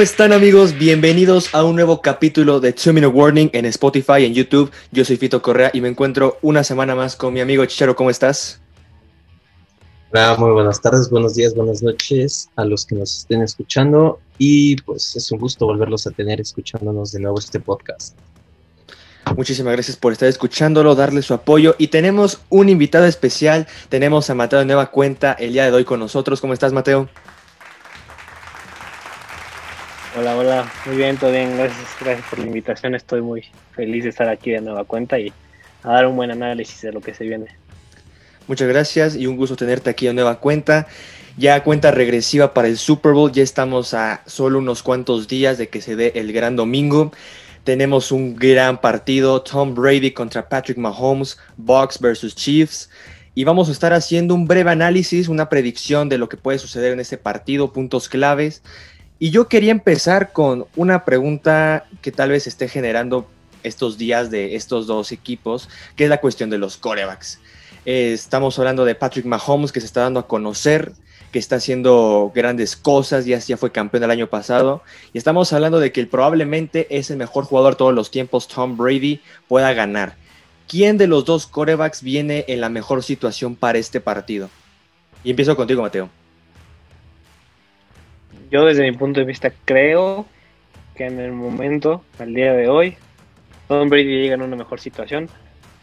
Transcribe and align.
¿Cómo 0.00 0.06
están 0.06 0.32
amigos? 0.32 0.78
Bienvenidos 0.78 1.54
a 1.54 1.62
un 1.62 1.74
nuevo 1.76 2.00
capítulo 2.00 2.58
de 2.58 2.72
Two 2.72 2.94
Minute 2.94 3.14
Warning 3.14 3.50
en 3.52 3.66
Spotify 3.66 4.20
y 4.20 4.24
en 4.24 4.32
YouTube. 4.32 4.70
Yo 4.90 5.04
soy 5.04 5.18
Fito 5.18 5.42
Correa 5.42 5.70
y 5.74 5.82
me 5.82 5.88
encuentro 5.88 6.38
una 6.40 6.64
semana 6.64 6.94
más 6.94 7.16
con 7.16 7.34
mi 7.34 7.40
amigo 7.40 7.66
Chicharo. 7.66 7.94
¿Cómo 7.94 8.08
estás? 8.08 8.62
Hola, 10.10 10.36
muy 10.38 10.52
buenas 10.52 10.80
tardes, 10.80 11.10
buenos 11.10 11.34
días, 11.34 11.54
buenas 11.54 11.82
noches 11.82 12.48
a 12.56 12.64
los 12.64 12.86
que 12.86 12.94
nos 12.94 13.14
estén 13.18 13.42
escuchando 13.42 14.20
y 14.38 14.76
pues 14.76 15.16
es 15.16 15.30
un 15.32 15.38
gusto 15.38 15.66
volverlos 15.66 16.06
a 16.06 16.12
tener 16.12 16.40
escuchándonos 16.40 17.12
de 17.12 17.20
nuevo 17.20 17.38
este 17.38 17.60
podcast. 17.60 18.16
Muchísimas 19.36 19.74
gracias 19.74 19.98
por 19.98 20.14
estar 20.14 20.30
escuchándolo, 20.30 20.94
darle 20.94 21.20
su 21.20 21.34
apoyo 21.34 21.74
y 21.76 21.88
tenemos 21.88 22.40
un 22.48 22.70
invitado 22.70 23.04
especial, 23.04 23.66
tenemos 23.90 24.30
a 24.30 24.34
Mateo 24.34 24.60
de 24.60 24.64
Nueva 24.64 24.90
Cuenta 24.90 25.34
el 25.34 25.52
día 25.52 25.66
de 25.66 25.72
hoy 25.72 25.84
con 25.84 26.00
nosotros. 26.00 26.40
¿Cómo 26.40 26.54
estás 26.54 26.72
Mateo? 26.72 27.10
Hola, 30.18 30.36
hola, 30.36 30.72
muy 30.86 30.96
bien, 30.96 31.16
todo 31.16 31.30
bien, 31.30 31.56
gracias, 31.56 31.86
gracias 32.00 32.26
por 32.28 32.40
la 32.40 32.46
invitación, 32.46 32.96
estoy 32.96 33.20
muy 33.20 33.44
feliz 33.76 34.02
de 34.02 34.10
estar 34.10 34.28
aquí 34.28 34.50
de 34.50 34.60
nueva 34.60 34.82
cuenta 34.82 35.20
y 35.20 35.32
a 35.84 35.92
dar 35.92 36.06
un 36.08 36.16
buen 36.16 36.32
análisis 36.32 36.82
de 36.82 36.92
lo 36.92 37.00
que 37.00 37.14
se 37.14 37.22
viene. 37.22 37.46
Muchas 38.48 38.66
gracias 38.66 39.14
y 39.14 39.28
un 39.28 39.36
gusto 39.36 39.54
tenerte 39.54 39.88
aquí 39.88 40.06
de 40.06 40.12
nueva 40.12 40.40
cuenta. 40.40 40.88
Ya 41.36 41.62
cuenta 41.62 41.92
regresiva 41.92 42.52
para 42.52 42.66
el 42.66 42.76
Super 42.76 43.12
Bowl, 43.12 43.30
ya 43.30 43.44
estamos 43.44 43.94
a 43.94 44.22
solo 44.26 44.58
unos 44.58 44.82
cuantos 44.82 45.28
días 45.28 45.58
de 45.58 45.68
que 45.68 45.80
se 45.80 45.94
dé 45.94 46.10
el 46.16 46.32
gran 46.32 46.56
domingo. 46.56 47.12
Tenemos 47.62 48.10
un 48.10 48.34
gran 48.34 48.80
partido, 48.80 49.42
Tom 49.42 49.76
Brady 49.76 50.10
contra 50.10 50.48
Patrick 50.48 50.76
Mahomes, 50.76 51.38
Bucks 51.56 52.00
versus 52.00 52.34
Chiefs. 52.34 52.90
Y 53.36 53.44
vamos 53.44 53.68
a 53.68 53.72
estar 53.72 53.92
haciendo 53.92 54.34
un 54.34 54.48
breve 54.48 54.72
análisis, 54.72 55.28
una 55.28 55.48
predicción 55.48 56.08
de 56.08 56.18
lo 56.18 56.28
que 56.28 56.36
puede 56.36 56.58
suceder 56.58 56.92
en 56.92 56.98
este 56.98 57.16
partido, 57.16 57.72
puntos 57.72 58.08
claves. 58.08 58.62
Y 59.22 59.28
yo 59.32 59.48
quería 59.48 59.70
empezar 59.70 60.32
con 60.32 60.64
una 60.76 61.04
pregunta 61.04 61.84
que 62.00 62.10
tal 62.10 62.30
vez 62.30 62.46
esté 62.46 62.68
generando 62.68 63.28
estos 63.62 63.98
días 63.98 64.30
de 64.30 64.56
estos 64.56 64.86
dos 64.86 65.12
equipos, 65.12 65.68
que 65.94 66.04
es 66.04 66.10
la 66.10 66.22
cuestión 66.22 66.48
de 66.48 66.56
los 66.56 66.78
corebacks. 66.78 67.38
Eh, 67.84 68.14
estamos 68.14 68.58
hablando 68.58 68.86
de 68.86 68.94
Patrick 68.94 69.26
Mahomes, 69.26 69.72
que 69.72 69.80
se 69.80 69.86
está 69.86 70.00
dando 70.00 70.20
a 70.20 70.26
conocer, 70.26 70.92
que 71.32 71.38
está 71.38 71.56
haciendo 71.56 72.32
grandes 72.34 72.76
cosas, 72.76 73.26
ya, 73.26 73.38
ya 73.38 73.58
fue 73.58 73.70
campeón 73.70 74.04
el 74.04 74.10
año 74.10 74.26
pasado. 74.28 74.82
Y 75.12 75.18
estamos 75.18 75.52
hablando 75.52 75.80
de 75.80 75.92
que 75.92 76.06
probablemente 76.06 76.86
es 76.88 77.10
el 77.10 77.18
mejor 77.18 77.44
jugador 77.44 77.74
de 77.74 77.78
todos 77.78 77.94
los 77.94 78.10
tiempos, 78.10 78.48
Tom 78.48 78.78
Brady, 78.78 79.20
pueda 79.48 79.74
ganar. 79.74 80.16
¿Quién 80.66 80.96
de 80.96 81.08
los 81.08 81.26
dos 81.26 81.46
corebacks 81.46 82.02
viene 82.02 82.46
en 82.48 82.62
la 82.62 82.70
mejor 82.70 83.02
situación 83.02 83.54
para 83.54 83.76
este 83.76 84.00
partido? 84.00 84.48
Y 85.22 85.28
empiezo 85.28 85.54
contigo, 85.56 85.82
Mateo 85.82 86.08
yo 88.50 88.64
desde 88.64 88.82
mi 88.82 88.96
punto 88.96 89.20
de 89.20 89.26
vista 89.26 89.52
creo 89.64 90.26
que 90.94 91.06
en 91.06 91.20
el 91.20 91.32
momento, 91.32 92.04
al 92.18 92.34
día 92.34 92.52
de 92.52 92.68
hoy, 92.68 92.96
Tom 93.68 93.88
Brady 93.88 94.22
llega 94.22 94.34
en 94.34 94.42
una 94.42 94.56
mejor 94.56 94.80
situación. 94.80 95.28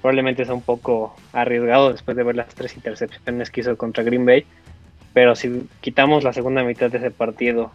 Probablemente 0.01 0.43
es 0.43 0.49
un 0.49 0.61
poco 0.61 1.15
arriesgado 1.31 1.91
después 1.91 2.17
de 2.17 2.23
ver 2.23 2.35
las 2.35 2.53
tres 2.53 2.75
intercepciones 2.75 3.49
que 3.49 3.61
hizo 3.61 3.77
contra 3.77 4.03
Green 4.03 4.25
Bay. 4.25 4.45
Pero 5.13 5.35
si 5.35 5.67
quitamos 5.81 6.23
la 6.23 6.33
segunda 6.33 6.63
mitad 6.63 6.91
de 6.91 6.97
ese 6.97 7.11
partido 7.11 7.71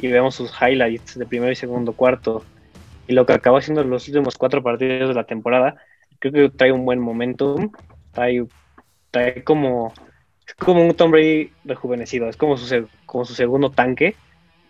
y 0.00 0.06
vemos 0.08 0.36
sus 0.36 0.52
highlights 0.60 1.18
de 1.18 1.26
primero 1.26 1.52
y 1.52 1.56
segundo 1.56 1.92
cuarto 1.92 2.44
y 3.08 3.12
lo 3.12 3.26
que 3.26 3.32
acabó 3.32 3.58
haciendo 3.58 3.82
en 3.82 3.90
los 3.90 4.06
últimos 4.08 4.36
cuatro 4.36 4.62
partidos 4.62 5.08
de 5.08 5.14
la 5.14 5.24
temporada, 5.24 5.76
creo 6.18 6.32
que 6.32 6.56
trae 6.56 6.72
un 6.72 6.84
buen 6.84 7.00
momentum. 7.00 7.72
Trae, 8.12 8.46
trae 9.10 9.44
como, 9.44 9.92
es 10.46 10.54
como 10.54 10.86
un 10.86 10.94
Tom 10.94 11.10
Brady 11.10 11.50
rejuvenecido, 11.64 12.28
es 12.28 12.36
como 12.36 12.56
su, 12.56 12.88
como 13.04 13.24
su 13.24 13.34
segundo 13.34 13.70
tanque 13.70 14.14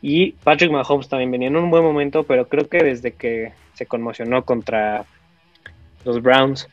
y 0.03 0.33
Patrick 0.33 0.71
Mahomes 0.71 1.09
también 1.09 1.31
venía 1.31 1.49
en 1.49 1.57
un 1.57 1.71
buen 1.71 1.83
momento, 1.83 2.25
pero 2.25 2.49
creo 2.49 2.69
que 2.69 2.79
desde 2.79 3.13
que 3.13 3.53
se 3.75 3.87
conmocionó 3.87 4.45
contra 4.45 5.05
los 6.05 6.23
Browns 6.23 6.69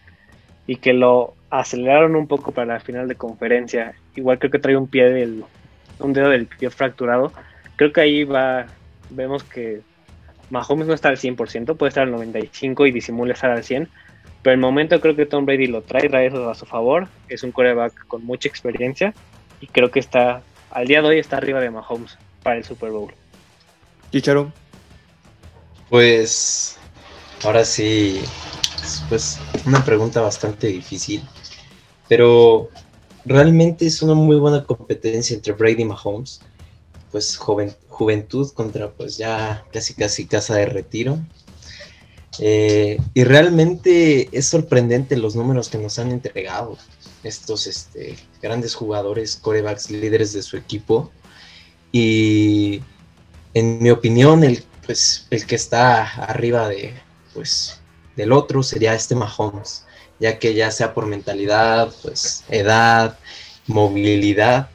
y 0.67 0.77
que 0.77 0.93
lo 0.93 1.33
aceleraron 1.49 2.15
un 2.15 2.27
poco 2.27 2.51
para 2.51 2.73
la 2.73 2.79
final 2.79 3.07
de 3.07 3.15
conferencia, 3.15 3.93
igual 4.15 4.39
creo 4.39 4.51
que 4.51 4.59
trae 4.59 4.77
un 4.77 4.87
pie 4.87 5.09
del, 5.09 5.43
un 5.99 6.13
dedo 6.13 6.29
del 6.29 6.47
pie 6.47 6.69
fracturado. 6.69 7.31
Creo 7.75 7.91
que 7.91 8.01
ahí 8.01 8.23
va, 8.23 8.67
vemos 9.09 9.43
que 9.43 9.81
Mahomes 10.49 10.87
no 10.87 10.93
está 10.93 11.09
al 11.09 11.17
100%, 11.17 11.77
puede 11.77 11.89
estar 11.89 12.07
al 12.07 12.13
95% 12.13 12.87
y 12.87 12.91
disimula 12.91 13.33
estar 13.33 13.51
al 13.51 13.63
100%, 13.63 13.87
pero 14.41 14.53
el 14.53 14.59
momento 14.59 14.99
creo 14.99 15.15
que 15.15 15.25
Tom 15.25 15.45
Brady 15.45 15.67
lo 15.67 15.81
trae, 15.81 16.09
trae 16.09 16.27
eso 16.27 16.49
a 16.49 16.55
su 16.55 16.65
favor. 16.65 17.07
Es 17.29 17.43
un 17.43 17.53
coreback 17.53 18.07
con 18.07 18.25
mucha 18.25 18.49
experiencia 18.49 19.13
y 19.61 19.67
creo 19.67 19.89
que 19.89 19.99
está, 19.99 20.41
al 20.69 20.85
día 20.85 21.01
de 21.01 21.07
hoy 21.07 21.19
está 21.19 21.37
arriba 21.37 21.61
de 21.61 21.71
Mahomes 21.71 22.17
para 22.43 22.57
el 22.57 22.63
Super 22.63 22.91
Bowl. 22.91 23.13
Chicharo. 24.11 24.51
Pues 25.89 26.77
ahora 27.43 27.65
sí, 27.65 28.21
pues 29.09 29.39
una 29.65 29.83
pregunta 29.83 30.21
bastante 30.21 30.67
difícil, 30.67 31.23
pero 32.07 32.69
realmente 33.25 33.85
es 33.85 34.01
una 34.01 34.13
muy 34.13 34.37
buena 34.37 34.63
competencia 34.63 35.35
entre 35.35 35.53
Brady 35.53 35.81
y 35.81 35.85
Mahomes. 35.85 36.41
Pues 37.11 37.37
joven, 37.37 37.75
juventud 37.89 38.51
contra 38.53 38.91
pues 38.91 39.17
ya 39.17 39.65
casi 39.71 39.93
casi 39.93 40.25
casa 40.25 40.55
de 40.55 40.65
retiro. 40.65 41.19
Eh, 42.39 42.97
y 43.13 43.23
realmente 43.23 44.29
es 44.31 44.47
sorprendente 44.47 45.15
los 45.15 45.35
números 45.35 45.69
que 45.69 45.77
nos 45.77 45.99
han 45.99 46.11
entregado 46.11 46.77
estos 47.23 47.67
este, 47.67 48.15
grandes 48.41 48.73
jugadores, 48.73 49.35
corebacks, 49.35 49.91
líderes 49.91 50.33
de 50.33 50.41
su 50.41 50.57
equipo. 50.57 51.11
Y 51.93 52.81
en 53.53 53.81
mi 53.81 53.91
opinión, 53.91 54.43
el, 54.43 54.61
pues, 54.85 55.27
el 55.29 55.45
que 55.45 55.55
está 55.55 56.03
arriba 56.25 56.67
de, 56.67 56.93
pues, 57.33 57.79
del 58.17 58.33
otro 58.33 58.63
sería 58.63 58.93
este 58.93 59.15
Mahomes, 59.15 59.85
ya 60.19 60.39
que 60.39 60.53
ya 60.53 60.71
sea 60.71 60.93
por 60.93 61.05
mentalidad, 61.05 61.93
pues, 62.01 62.43
edad, 62.49 63.17
movilidad 63.67 64.69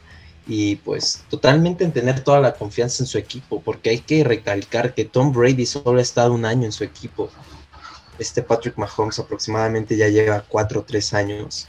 y 0.46 0.76
pues 0.76 1.24
totalmente 1.28 1.84
en 1.84 1.92
tener 1.92 2.20
toda 2.24 2.40
la 2.40 2.54
confianza 2.54 3.02
en 3.02 3.06
su 3.06 3.18
equipo, 3.18 3.60
porque 3.60 3.90
hay 3.90 3.98
que 3.98 4.24
recalcar 4.24 4.94
que 4.94 5.04
Tom 5.04 5.32
Brady 5.32 5.66
solo 5.66 5.98
ha 5.98 6.02
estado 6.02 6.32
un 6.32 6.46
año 6.46 6.64
en 6.64 6.72
su 6.72 6.84
equipo. 6.84 7.30
Este 8.18 8.42
Patrick 8.42 8.76
Mahomes 8.78 9.18
aproximadamente 9.18 9.96
ya 9.96 10.08
lleva 10.08 10.40
cuatro 10.48 10.80
o 10.80 10.84
tres 10.84 11.12
años 11.12 11.68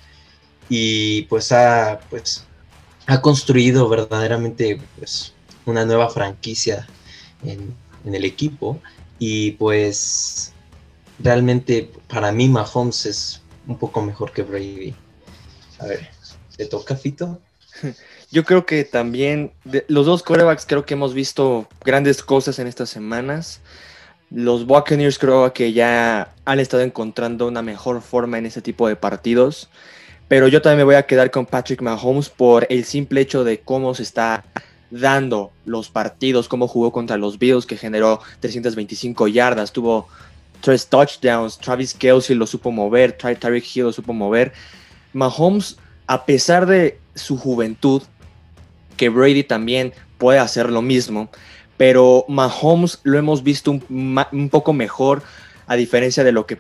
y 0.70 1.24
pues 1.24 1.52
ha, 1.52 2.00
pues, 2.10 2.46
ha 3.06 3.22
construido 3.22 3.90
verdaderamente 3.90 4.80
pues, 4.98 5.34
una 5.70 5.86
nueva 5.86 6.10
franquicia 6.10 6.88
en, 7.44 7.74
el 8.06 8.26
equipo 8.26 8.80
y 9.20 9.52
pues 9.52 10.52
realmente 11.20 11.92
para 12.08 12.32
mí 12.32 12.50
Mahomes 12.50 13.06
es 13.06 13.42
un 13.68 13.78
poco 13.78 14.02
mejor 14.02 14.32
que 14.32 14.42
Brady. 14.42 14.96
A 15.80 15.86
ver, 15.86 16.10
¿te 16.58 16.66
toca 16.66 16.96
Fito? 16.96 17.40
Yo 18.32 18.46
creo 18.46 18.66
que 18.66 18.84
también 18.84 19.52
los 19.88 20.06
dos 20.06 20.24
corebacks 20.24 20.66
creo 20.66 20.86
que 20.86 20.94
hemos 20.94 21.14
visto 21.14 21.68
grandes 21.84 22.24
cosas 22.24 22.58
en 22.60 22.68
estas 22.68 22.90
semanas. 22.90 23.60
Los 24.32 24.66
Buccaneers 24.66 25.18
creo 25.18 25.52
que 25.54 25.74
ya 25.74 26.34
han 26.46 26.60
estado 26.60 26.84
encontrando 26.84 27.48
una 27.48 27.62
mejor 27.62 28.02
forma 28.02 28.38
en 28.38 28.46
ese 28.46 28.62
tipo 28.62 28.88
de 28.88 28.96
partidos. 28.96 29.70
Pero 30.28 30.48
yo 30.48 30.62
también 30.62 30.78
me 30.78 30.84
voy 30.84 30.96
a 30.96 31.08
quedar 31.08 31.32
con 31.32 31.48
Patrick 31.48 31.82
Mahomes 31.82 32.30
por 32.30 32.68
el 32.70 32.86
simple 32.86 33.22
hecho 33.22 33.44
de 33.44 33.62
cómo 33.62 33.96
se 33.96 34.04
está 34.04 34.46
dando 34.92 35.52
los 35.66 35.90
partidos, 35.90 36.48
cómo 36.48 36.68
jugó 36.68 36.92
contra 36.92 37.18
los 37.18 37.38
Bills, 37.38 37.66
que 37.66 37.78
generó 37.78 38.22
325 38.40 39.28
yardas, 39.28 39.72
tuvo 39.72 40.08
tres 40.62 40.88
touchdowns, 40.88 41.58
Travis 41.58 41.94
Kelsey 41.94 42.36
lo 42.36 42.48
supo 42.48 42.72
mover, 42.72 43.14
Tyreek 43.14 43.76
Hill 43.76 43.86
lo 43.86 43.94
supo 43.94 44.14
mover. 44.14 44.54
Mahomes, 45.14 45.78
a 46.08 46.26
pesar 46.26 46.66
de 46.66 47.00
su 47.16 47.38
juventud, 47.38 48.04
que 48.98 49.10
Brady 49.10 49.44
también 49.44 49.94
puede 50.18 50.40
hacer 50.40 50.70
lo 50.70 50.82
mismo, 50.82 51.30
pero 51.78 52.26
Mahomes 52.28 53.00
lo 53.04 53.18
hemos 53.18 53.44
visto 53.44 53.72
un, 53.72 54.26
un 54.32 54.50
poco 54.50 54.74
mejor, 54.74 55.24
a 55.68 55.76
diferencia 55.76 56.24
de 56.24 56.32
lo 56.32 56.46
que 56.46 56.58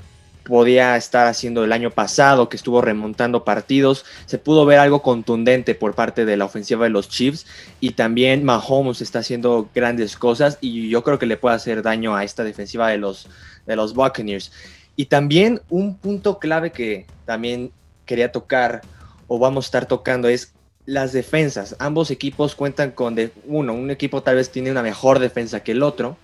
podía 0.49 0.97
estar 0.97 1.27
haciendo 1.27 1.63
el 1.63 1.71
año 1.71 1.91
pasado, 1.91 2.49
que 2.49 2.57
estuvo 2.57 2.81
remontando 2.81 3.45
partidos. 3.45 4.03
Se 4.25 4.39
pudo 4.39 4.65
ver 4.65 4.79
algo 4.79 5.03
contundente 5.03 5.75
por 5.75 5.93
parte 5.93 6.25
de 6.25 6.37
la 6.37 6.45
ofensiva 6.45 6.85
de 6.85 6.89
los 6.89 7.07
Chiefs 7.07 7.45
y 7.79 7.91
también 7.91 8.43
Mahomes 8.43 9.01
está 9.01 9.19
haciendo 9.19 9.69
grandes 9.75 10.17
cosas 10.17 10.57
y 10.59 10.89
yo 10.89 11.03
creo 11.03 11.19
que 11.19 11.27
le 11.27 11.37
puede 11.37 11.55
hacer 11.55 11.83
daño 11.83 12.15
a 12.15 12.23
esta 12.23 12.43
defensiva 12.43 12.89
de 12.89 12.97
los, 12.97 13.29
de 13.67 13.75
los 13.75 13.93
Buccaneers. 13.93 14.51
Y 14.95 15.05
también 15.05 15.61
un 15.69 15.95
punto 15.95 16.39
clave 16.39 16.71
que 16.71 17.05
también 17.25 17.71
quería 18.07 18.31
tocar 18.31 18.81
o 19.27 19.37
vamos 19.37 19.65
a 19.65 19.67
estar 19.67 19.85
tocando 19.85 20.29
es 20.29 20.55
las 20.87 21.13
defensas. 21.13 21.75
Ambos 21.77 22.09
equipos 22.09 22.55
cuentan 22.55 22.89
con 22.89 23.13
de, 23.13 23.31
uno, 23.45 23.75
un 23.75 23.91
equipo 23.91 24.23
tal 24.23 24.37
vez 24.37 24.49
tiene 24.49 24.71
una 24.71 24.81
mejor 24.81 25.19
defensa 25.19 25.59
que 25.59 25.73
el 25.73 25.83
otro, 25.83 26.17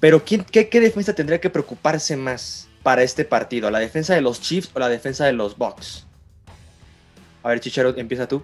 pero 0.00 0.22
¿quién, 0.22 0.44
qué, 0.44 0.68
¿qué 0.68 0.80
defensa 0.80 1.14
tendría 1.14 1.40
que 1.40 1.48
preocuparse 1.48 2.14
más? 2.14 2.67
Para 2.88 3.02
este 3.02 3.26
partido? 3.26 3.70
¿La 3.70 3.80
defensa 3.80 4.14
de 4.14 4.22
los 4.22 4.40
Chiefs 4.40 4.70
o 4.72 4.78
la 4.78 4.88
defensa 4.88 5.26
de 5.26 5.34
los 5.34 5.58
Bucks? 5.58 6.06
A 7.42 7.50
ver, 7.50 7.60
Chichero, 7.60 7.94
empieza 7.94 8.26
tú. 8.26 8.42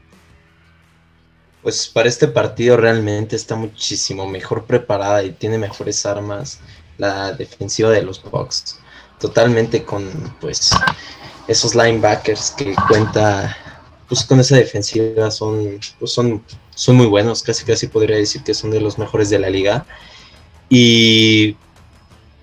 pues 1.62 1.88
para 1.88 2.10
este 2.10 2.28
partido 2.28 2.76
realmente 2.76 3.36
está 3.36 3.56
muchísimo 3.56 4.26
mejor 4.26 4.66
preparada 4.66 5.22
y 5.22 5.32
tiene 5.32 5.56
mejores 5.56 6.04
armas 6.04 6.60
la 6.98 7.32
defensiva 7.32 7.88
de 7.88 8.02
los 8.02 8.22
Bucks. 8.22 8.78
Totalmente 9.18 9.82
con 9.82 10.10
pues 10.42 10.72
esos 11.48 11.74
linebackers 11.74 12.50
que 12.50 12.74
cuenta 12.86 13.56
pues 14.06 14.24
con 14.24 14.40
esa 14.40 14.56
defensiva 14.56 15.30
son 15.30 15.80
pues 15.98 16.12
son 16.12 16.44
son 16.74 16.96
muy 16.96 17.06
buenos, 17.06 17.42
casi 17.42 17.64
casi 17.64 17.86
podría 17.86 18.18
decir 18.18 18.42
que 18.44 18.52
son 18.52 18.70
de 18.70 18.82
los 18.82 18.98
mejores 18.98 19.30
de 19.30 19.38
la 19.38 19.48
liga. 19.48 19.86
Y 20.68 21.56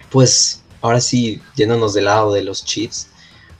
pues 0.09 0.60
ahora 0.81 1.01
sí, 1.01 1.41
yéndonos 1.55 1.93
del 1.93 2.05
lado 2.05 2.33
de 2.33 2.43
los 2.43 2.65
Chiefs, 2.65 3.07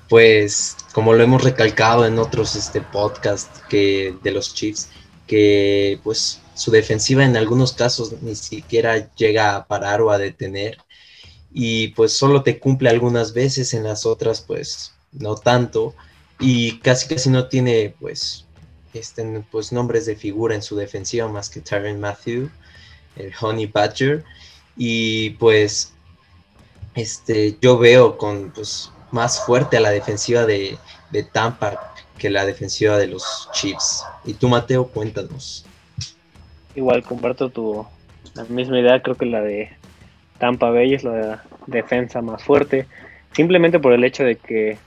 pues 0.10 0.76
como 0.94 1.14
lo 1.14 1.24
hemos 1.24 1.44
recalcado 1.44 2.06
en 2.06 2.20
otros 2.20 2.56
este 2.56 2.82
podcast 2.82 3.50
que 3.70 4.16
de 4.24 4.32
los 4.32 4.54
Chiefs, 4.54 4.90
que 5.28 6.00
pues 6.04 6.42
su 6.54 6.72
defensiva 6.72 7.24
en 7.24 7.38
algunos 7.38 7.74
casos 7.74 8.14
ni 8.22 8.36
siquiera 8.36 9.10
llega 9.16 9.56
a 9.56 9.66
parar 9.66 10.02
o 10.02 10.12
a 10.12 10.18
detener 10.18 10.78
y 11.54 11.90
pues 11.90 12.14
solo 12.14 12.44
te 12.44 12.60
cumple 12.60 12.90
algunas 12.90 13.34
veces, 13.34 13.74
en 13.74 13.84
las 13.84 14.06
otras 14.06 14.42
pues 14.42 14.94
no 15.14 15.36
tanto 15.36 15.96
y 16.40 16.80
casi 16.80 17.08
casi 17.08 17.30
no 17.30 17.48
tiene 17.48 17.96
pues 18.00 18.46
este, 18.94 19.44
pues 19.50 19.72
nombres 19.72 20.06
de 20.06 20.16
figura 20.16 20.56
en 20.56 20.62
su 20.62 20.76
defensiva 20.76 21.28
más 21.30 21.50
que 21.50 21.62
Tyron 21.62 22.00
Matthew, 22.00 22.50
el 23.16 23.32
Honey 23.40 23.68
Badger 23.68 24.24
y 24.76 25.32
pues 25.32 25.94
este 26.96 27.58
yo 27.62 27.78
veo 27.78 28.18
con 28.18 28.52
pues 28.52 28.92
más 29.12 29.46
fuerte 29.46 29.78
a 29.78 29.82
la 29.82 29.92
defensiva 29.92 30.46
de, 30.46 30.78
de 31.12 31.24
Tampa 31.24 31.94
que 32.18 32.30
la 32.30 32.46
defensiva 32.46 32.98
de 32.98 33.08
los 33.08 33.50
Chiefs. 33.52 34.06
Y 34.26 34.36
tú, 34.36 34.48
Mateo, 34.48 34.88
cuéntanos. 34.88 35.66
Igual 36.76 37.04
comparto 37.04 37.50
tu 37.50 37.86
la 38.36 38.44
misma 38.46 38.80
idea, 38.80 39.02
creo 39.02 39.18
que 39.18 39.26
la 39.26 39.42
de 39.42 39.70
Tampa 40.38 40.70
Bay 40.70 40.94
es 40.94 41.04
la 41.04 41.44
defensa 41.68 42.22
más 42.22 42.44
fuerte, 42.44 42.86
simplemente 43.34 43.80
por 43.80 43.94
el 43.94 44.04
hecho 44.04 44.24
de 44.24 44.36
que 44.36 44.78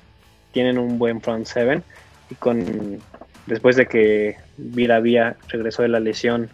tienen 0.52 0.78
un 0.78 0.98
buen 0.98 1.20
front 1.20 1.46
seven 1.46 1.82
y 2.30 2.34
con 2.36 3.00
después 3.46 3.76
de 3.76 3.86
que 3.86 4.36
Vía 4.56 5.36
regresó 5.48 5.82
de 5.82 5.88
la 5.88 6.00
lesión, 6.00 6.50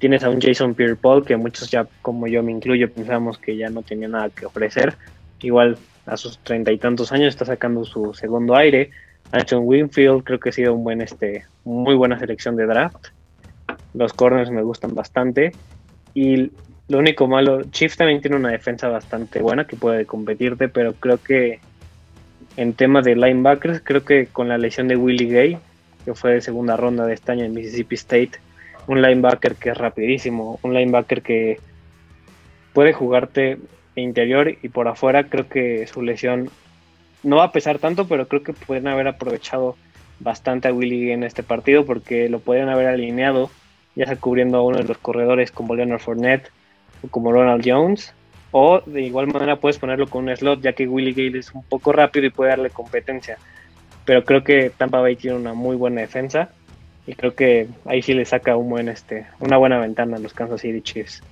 tienes 0.00 0.24
a 0.24 0.30
un 0.30 0.40
Jason 0.40 0.74
Pierre-Paul 0.74 1.24
que 1.24 1.36
muchos 1.36 1.70
ya 1.70 1.86
como 2.02 2.26
yo 2.26 2.42
me 2.42 2.50
incluyo 2.50 2.90
pensamos 2.90 3.38
que 3.38 3.56
ya 3.56 3.68
no 3.68 3.82
tenía 3.82 4.08
nada 4.08 4.30
que 4.30 4.46
ofrecer. 4.46 4.96
Igual 5.40 5.78
a 6.06 6.16
sus 6.16 6.38
treinta 6.38 6.72
y 6.72 6.78
tantos 6.78 7.12
años 7.12 7.28
está 7.28 7.44
sacando 7.44 7.84
su 7.84 8.14
segundo 8.14 8.56
aire, 8.56 8.90
Anton 9.30 9.62
Winfield 9.64 10.24
creo 10.24 10.40
que 10.40 10.48
ha 10.48 10.52
sido 10.52 10.74
un 10.74 10.82
buen, 10.82 11.02
este, 11.02 11.44
muy 11.64 11.94
buena 11.94 12.18
selección 12.18 12.56
de 12.56 12.66
draft. 12.66 13.08
Los 13.94 14.12
corners 14.12 14.50
me 14.50 14.62
gustan 14.62 14.94
bastante. 14.94 15.52
Y 16.14 16.50
lo 16.88 16.98
único 16.98 17.28
malo, 17.28 17.62
Chiefs 17.64 17.98
también 17.98 18.20
tiene 18.20 18.36
una 18.36 18.50
defensa 18.50 18.88
bastante 18.88 19.40
buena 19.40 19.66
que 19.66 19.76
puede 19.76 20.06
competirte, 20.06 20.68
pero 20.68 20.94
creo 20.94 21.22
que 21.22 21.60
en 22.56 22.72
tema 22.72 23.02
de 23.02 23.14
linebackers, 23.14 23.80
creo 23.84 24.04
que 24.04 24.26
con 24.26 24.48
la 24.48 24.58
lesión 24.58 24.88
de 24.88 24.96
Willie 24.96 25.30
Gay, 25.30 25.58
que 26.04 26.14
fue 26.14 26.32
de 26.32 26.40
segunda 26.40 26.76
ronda 26.76 27.06
de 27.06 27.14
este 27.14 27.32
año 27.32 27.44
en 27.44 27.54
Mississippi 27.54 27.94
State, 27.94 28.32
un 28.86 29.02
linebacker 29.02 29.56
que 29.56 29.70
es 29.70 29.78
rapidísimo, 29.78 30.58
un 30.62 30.74
linebacker 30.74 31.22
que 31.22 31.58
puede 32.72 32.92
jugarte 32.92 33.58
interior 33.96 34.56
y 34.62 34.68
por 34.68 34.88
afuera, 34.88 35.24
creo 35.24 35.48
que 35.48 35.86
su 35.86 36.02
lesión 36.02 36.50
no 37.22 37.36
va 37.36 37.44
a 37.44 37.52
pesar 37.52 37.78
tanto, 37.78 38.06
pero 38.06 38.28
creo 38.28 38.42
que 38.42 38.52
pueden 38.52 38.88
haber 38.88 39.08
aprovechado 39.08 39.76
bastante 40.20 40.68
a 40.68 40.72
Willy 40.72 41.12
en 41.12 41.24
este 41.24 41.42
partido 41.42 41.84
porque 41.84 42.28
lo 42.28 42.40
pueden 42.40 42.68
haber 42.68 42.86
alineado, 42.86 43.50
ya 43.94 44.06
sea 44.06 44.16
cubriendo 44.16 44.58
a 44.58 44.62
uno 44.62 44.78
de 44.78 44.84
los 44.84 44.98
corredores 44.98 45.50
como 45.50 45.74
Leonard 45.74 46.00
Fournette 46.00 46.50
o 47.02 47.08
como 47.08 47.32
Ronald 47.32 47.64
Jones, 47.64 48.14
o 48.52 48.80
de 48.84 49.02
igual 49.02 49.28
manera 49.28 49.56
puedes 49.56 49.78
ponerlo 49.78 50.08
con 50.08 50.28
un 50.28 50.36
slot, 50.36 50.60
ya 50.60 50.72
que 50.72 50.88
Willie 50.88 51.12
Gale 51.12 51.38
es 51.38 51.52
un 51.54 51.62
poco 51.62 51.92
rápido 51.92 52.26
y 52.26 52.30
puede 52.30 52.50
darle 52.50 52.70
competencia. 52.70 53.38
Pero 54.04 54.24
creo 54.24 54.42
que 54.42 54.70
Tampa 54.70 55.00
Bay 55.00 55.16
tiene 55.16 55.36
una 55.36 55.54
muy 55.54 55.76
buena 55.76 56.00
defensa 56.00 56.50
y 57.10 57.14
creo 57.14 57.34
que 57.34 57.66
ahí 57.86 58.02
sí 58.02 58.14
le 58.14 58.24
saca 58.24 58.54
este, 58.86 59.26
una 59.40 59.56
buena 59.56 59.80
ventana 59.80 60.16
a 60.16 60.20
los 60.20 60.32
Kansas 60.32 60.60
City 60.60 60.80
Chiefs. 60.80 61.22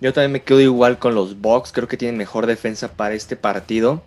Yo 0.00 0.12
también 0.12 0.32
me 0.32 0.42
quedo 0.42 0.60
igual 0.60 0.98
con 0.98 1.14
los 1.14 1.40
Bucks, 1.40 1.70
creo 1.70 1.86
que 1.86 1.96
tienen 1.96 2.16
mejor 2.16 2.46
defensa 2.46 2.88
para 2.88 3.14
este 3.14 3.36
partido 3.36 4.02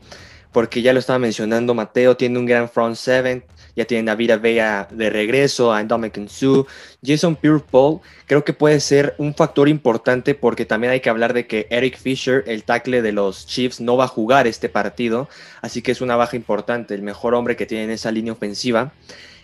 porque 0.51 0.81
ya 0.81 0.93
lo 0.93 0.99
estaba 0.99 1.19
mencionando 1.19 1.73
Mateo, 1.73 2.15
tiene 2.15 2.37
un 2.37 2.45
gran 2.45 2.69
front 2.69 2.95
seven, 2.95 3.43
ya 3.75 3.85
tiene 3.85 4.11
a 4.11 4.15
Vida 4.15 4.37
Vea 4.37 4.87
de 4.91 5.09
regreso, 5.09 5.73
a 5.73 5.83
Dominican 5.83 6.29
Su, 6.29 6.67
Jason 7.03 7.35
Pierre-Paul, 7.35 8.01
creo 8.27 8.45
que 8.45 8.53
puede 8.53 8.79
ser 8.79 9.15
un 9.17 9.33
factor 9.33 9.67
importante 9.67 10.35
porque 10.35 10.65
también 10.65 10.93
hay 10.93 10.99
que 10.99 11.09
hablar 11.09 11.33
de 11.33 11.47
que 11.47 11.65
Eric 11.71 11.97
Fisher, 11.97 12.43
el 12.45 12.63
tackle 12.63 13.01
de 13.01 13.11
los 13.11 13.47
Chiefs, 13.47 13.81
no 13.81 13.97
va 13.97 14.05
a 14.05 14.07
jugar 14.07 14.45
este 14.45 14.69
partido, 14.69 15.27
así 15.61 15.81
que 15.81 15.91
es 15.91 16.01
una 16.01 16.15
baja 16.15 16.35
importante, 16.35 16.93
el 16.93 17.01
mejor 17.01 17.33
hombre 17.33 17.55
que 17.55 17.65
tiene 17.65 17.85
en 17.85 17.91
esa 17.91 18.11
línea 18.11 18.33
ofensiva 18.33 18.93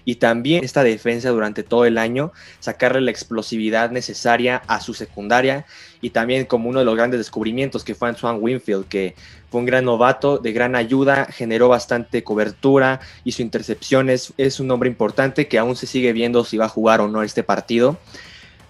y 0.06 0.16
también 0.16 0.64
esta 0.64 0.84
defensa 0.84 1.30
durante 1.30 1.64
todo 1.64 1.86
el 1.86 1.98
año, 1.98 2.32
sacarle 2.60 3.02
la 3.02 3.12
explosividad 3.12 3.92
necesaria 3.92 4.62
a 4.68 4.82
su 4.82 4.94
secundaria 4.94 5.66
y 6.02 6.12
también 6.12 6.46
como 6.46 6.70
uno 6.70 6.80
de 6.80 6.86
los 6.86 6.96
grandes 6.96 7.20
descubrimientos 7.20 7.84
que 7.84 7.96
fue 7.96 8.10
Antoine 8.10 8.40
Winfield, 8.40 8.88
que 8.88 9.16
fue 9.50 9.60
un 9.60 9.66
gran 9.66 9.86
novato, 9.86 10.38
de 10.38 10.52
gran 10.52 10.76
ayuda, 10.76 11.26
generó 11.26 11.70
bastante 11.70 12.24
cobertura, 12.24 13.00
su 13.26 13.42
intercepciones, 13.42 14.34
es 14.38 14.60
un 14.60 14.72
hombre 14.72 14.90
importante 14.90 15.48
que 15.48 15.58
aún 15.58 15.76
se 15.76 15.88
sigue 15.88 16.14
viendo 16.14 16.44
si 16.44 16.58
va 16.58 16.66
a 16.66 16.70
jugar 16.70 17.02
o 17.02 17.08
no 17.08 17.24
este 17.24 17.44
partido. 17.44 17.98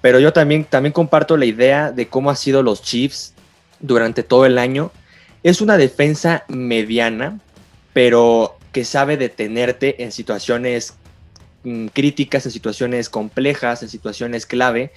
Pero 0.01 0.19
yo 0.19 0.31
también, 0.31 0.63
también 0.63 0.93
comparto 0.93 1.37
la 1.37 1.45
idea 1.45 1.91
de 1.91 2.07
cómo 2.07 2.29
han 2.29 2.35
sido 2.35 2.63
los 2.63 2.81
Chiefs 2.81 3.33
durante 3.79 4.23
todo 4.23 4.45
el 4.45 4.57
año. 4.57 4.91
Es 5.43 5.61
una 5.61 5.77
defensa 5.77 6.43
mediana, 6.47 7.39
pero 7.93 8.57
que 8.71 8.85
sabe 8.85 9.17
detenerte 9.17 10.03
en 10.03 10.11
situaciones 10.11 10.93
críticas, 11.93 12.45
en 12.45 12.51
situaciones 12.51 13.09
complejas, 13.09 13.83
en 13.83 13.89
situaciones 13.89 14.45
clave 14.45 14.91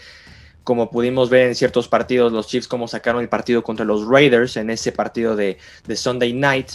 como 0.65 0.91
pudimos 0.91 1.31
ver 1.31 1.49
en 1.49 1.55
ciertos 1.55 1.89
partidos, 1.89 2.33
los 2.33 2.47
Chiefs 2.47 2.69
como 2.69 2.89
sacaron 2.89 3.23
el 3.23 3.29
partido 3.29 3.63
contra 3.63 3.85
los 3.85 4.07
Raiders 4.07 4.57
en 4.57 4.71
ese 4.71 4.93
partido 4.93 5.35
de, 5.37 5.59
Sunday 5.95 6.33
Night, 6.33 6.73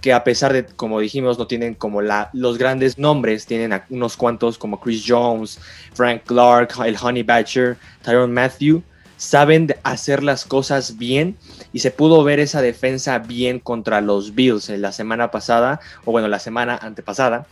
que 0.00 0.12
a 0.12 0.24
pesar 0.24 0.52
de, 0.52 0.64
como 0.64 1.00
dijimos, 1.00 1.38
no 1.38 1.46
tienen 1.46 1.74
como 1.74 2.02
la, 2.02 2.30
los 2.32 2.58
grandes 2.58 2.98
nombres, 2.98 3.46
tienen 3.46 3.80
unos 3.90 4.16
cuantos 4.16 4.58
como 4.58 4.80
Chris 4.80 5.04
Jones, 5.06 5.58
Frank 5.94 6.22
Clark, 6.24 6.74
el 6.84 6.96
Honey 7.00 7.22
Badger, 7.22 7.76
Tyron 8.02 8.32
Matthew, 8.32 8.82
saben 9.16 9.74
hacer 9.82 10.22
las 10.22 10.44
cosas 10.44 10.98
bien 10.98 11.36
y 11.72 11.78
se 11.78 11.90
pudo 11.90 12.22
ver 12.22 12.38
esa 12.38 12.60
defensa 12.60 13.18
bien 13.18 13.58
contra 13.58 14.02
los 14.02 14.34
Bills 14.34 14.68
en 14.68 14.82
la 14.82 14.92
semana 14.92 15.30
pasada, 15.30 15.80
o 16.04 16.12
bueno, 16.12 16.28
la 16.28 16.38
semana 16.38 16.76
antepasada, 16.76 17.46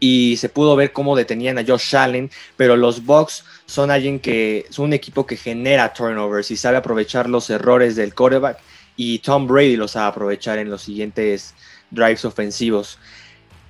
y 0.00 0.36
se 0.36 0.48
pudo 0.48 0.76
ver 0.76 0.92
cómo 0.92 1.16
detenían 1.16 1.58
a 1.58 1.64
Josh 1.66 1.96
Allen, 1.96 2.30
pero 2.56 2.76
los 2.76 3.04
Bucks 3.04 3.44
son 3.66 3.90
alguien 3.90 4.20
que 4.20 4.66
son 4.70 4.86
un 4.86 4.92
equipo 4.92 5.26
que 5.26 5.36
genera 5.36 5.92
turnovers 5.92 6.50
y 6.50 6.56
sabe 6.56 6.76
aprovechar 6.76 7.28
los 7.28 7.50
errores 7.50 7.96
del 7.96 8.14
quarterback 8.14 8.58
y 8.98 9.20
Tom 9.20 9.46
Brady 9.46 9.76
los 9.76 9.92
sabe 9.92 10.08
aprovechar 10.08 10.58
en 10.58 10.70
los 10.70 10.82
siguientes 10.82 11.54
drives 11.90 12.24
ofensivos. 12.24 12.98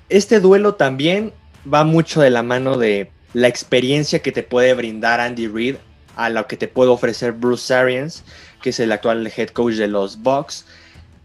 Este 0.08 0.40
duelo 0.40 0.74
también 0.74 1.32
va 1.72 1.84
mucho 1.84 2.22
de 2.22 2.30
la 2.30 2.42
mano 2.42 2.78
de 2.78 3.10
la 3.34 3.46
experiencia 3.46 4.20
que 4.20 4.32
te 4.32 4.42
puede 4.42 4.72
brindar 4.72 5.20
Andy 5.20 5.46
Reid 5.46 5.76
a 6.16 6.30
lo 6.30 6.46
que 6.46 6.56
te 6.56 6.66
puede 6.66 6.90
ofrecer 6.90 7.32
Bruce 7.32 7.72
Arians, 7.72 8.24
que 8.62 8.70
es 8.70 8.80
el 8.80 8.90
actual 8.90 9.30
head 9.36 9.50
coach 9.50 9.74
de 9.74 9.86
los 9.86 10.22
Bucks. 10.22 10.64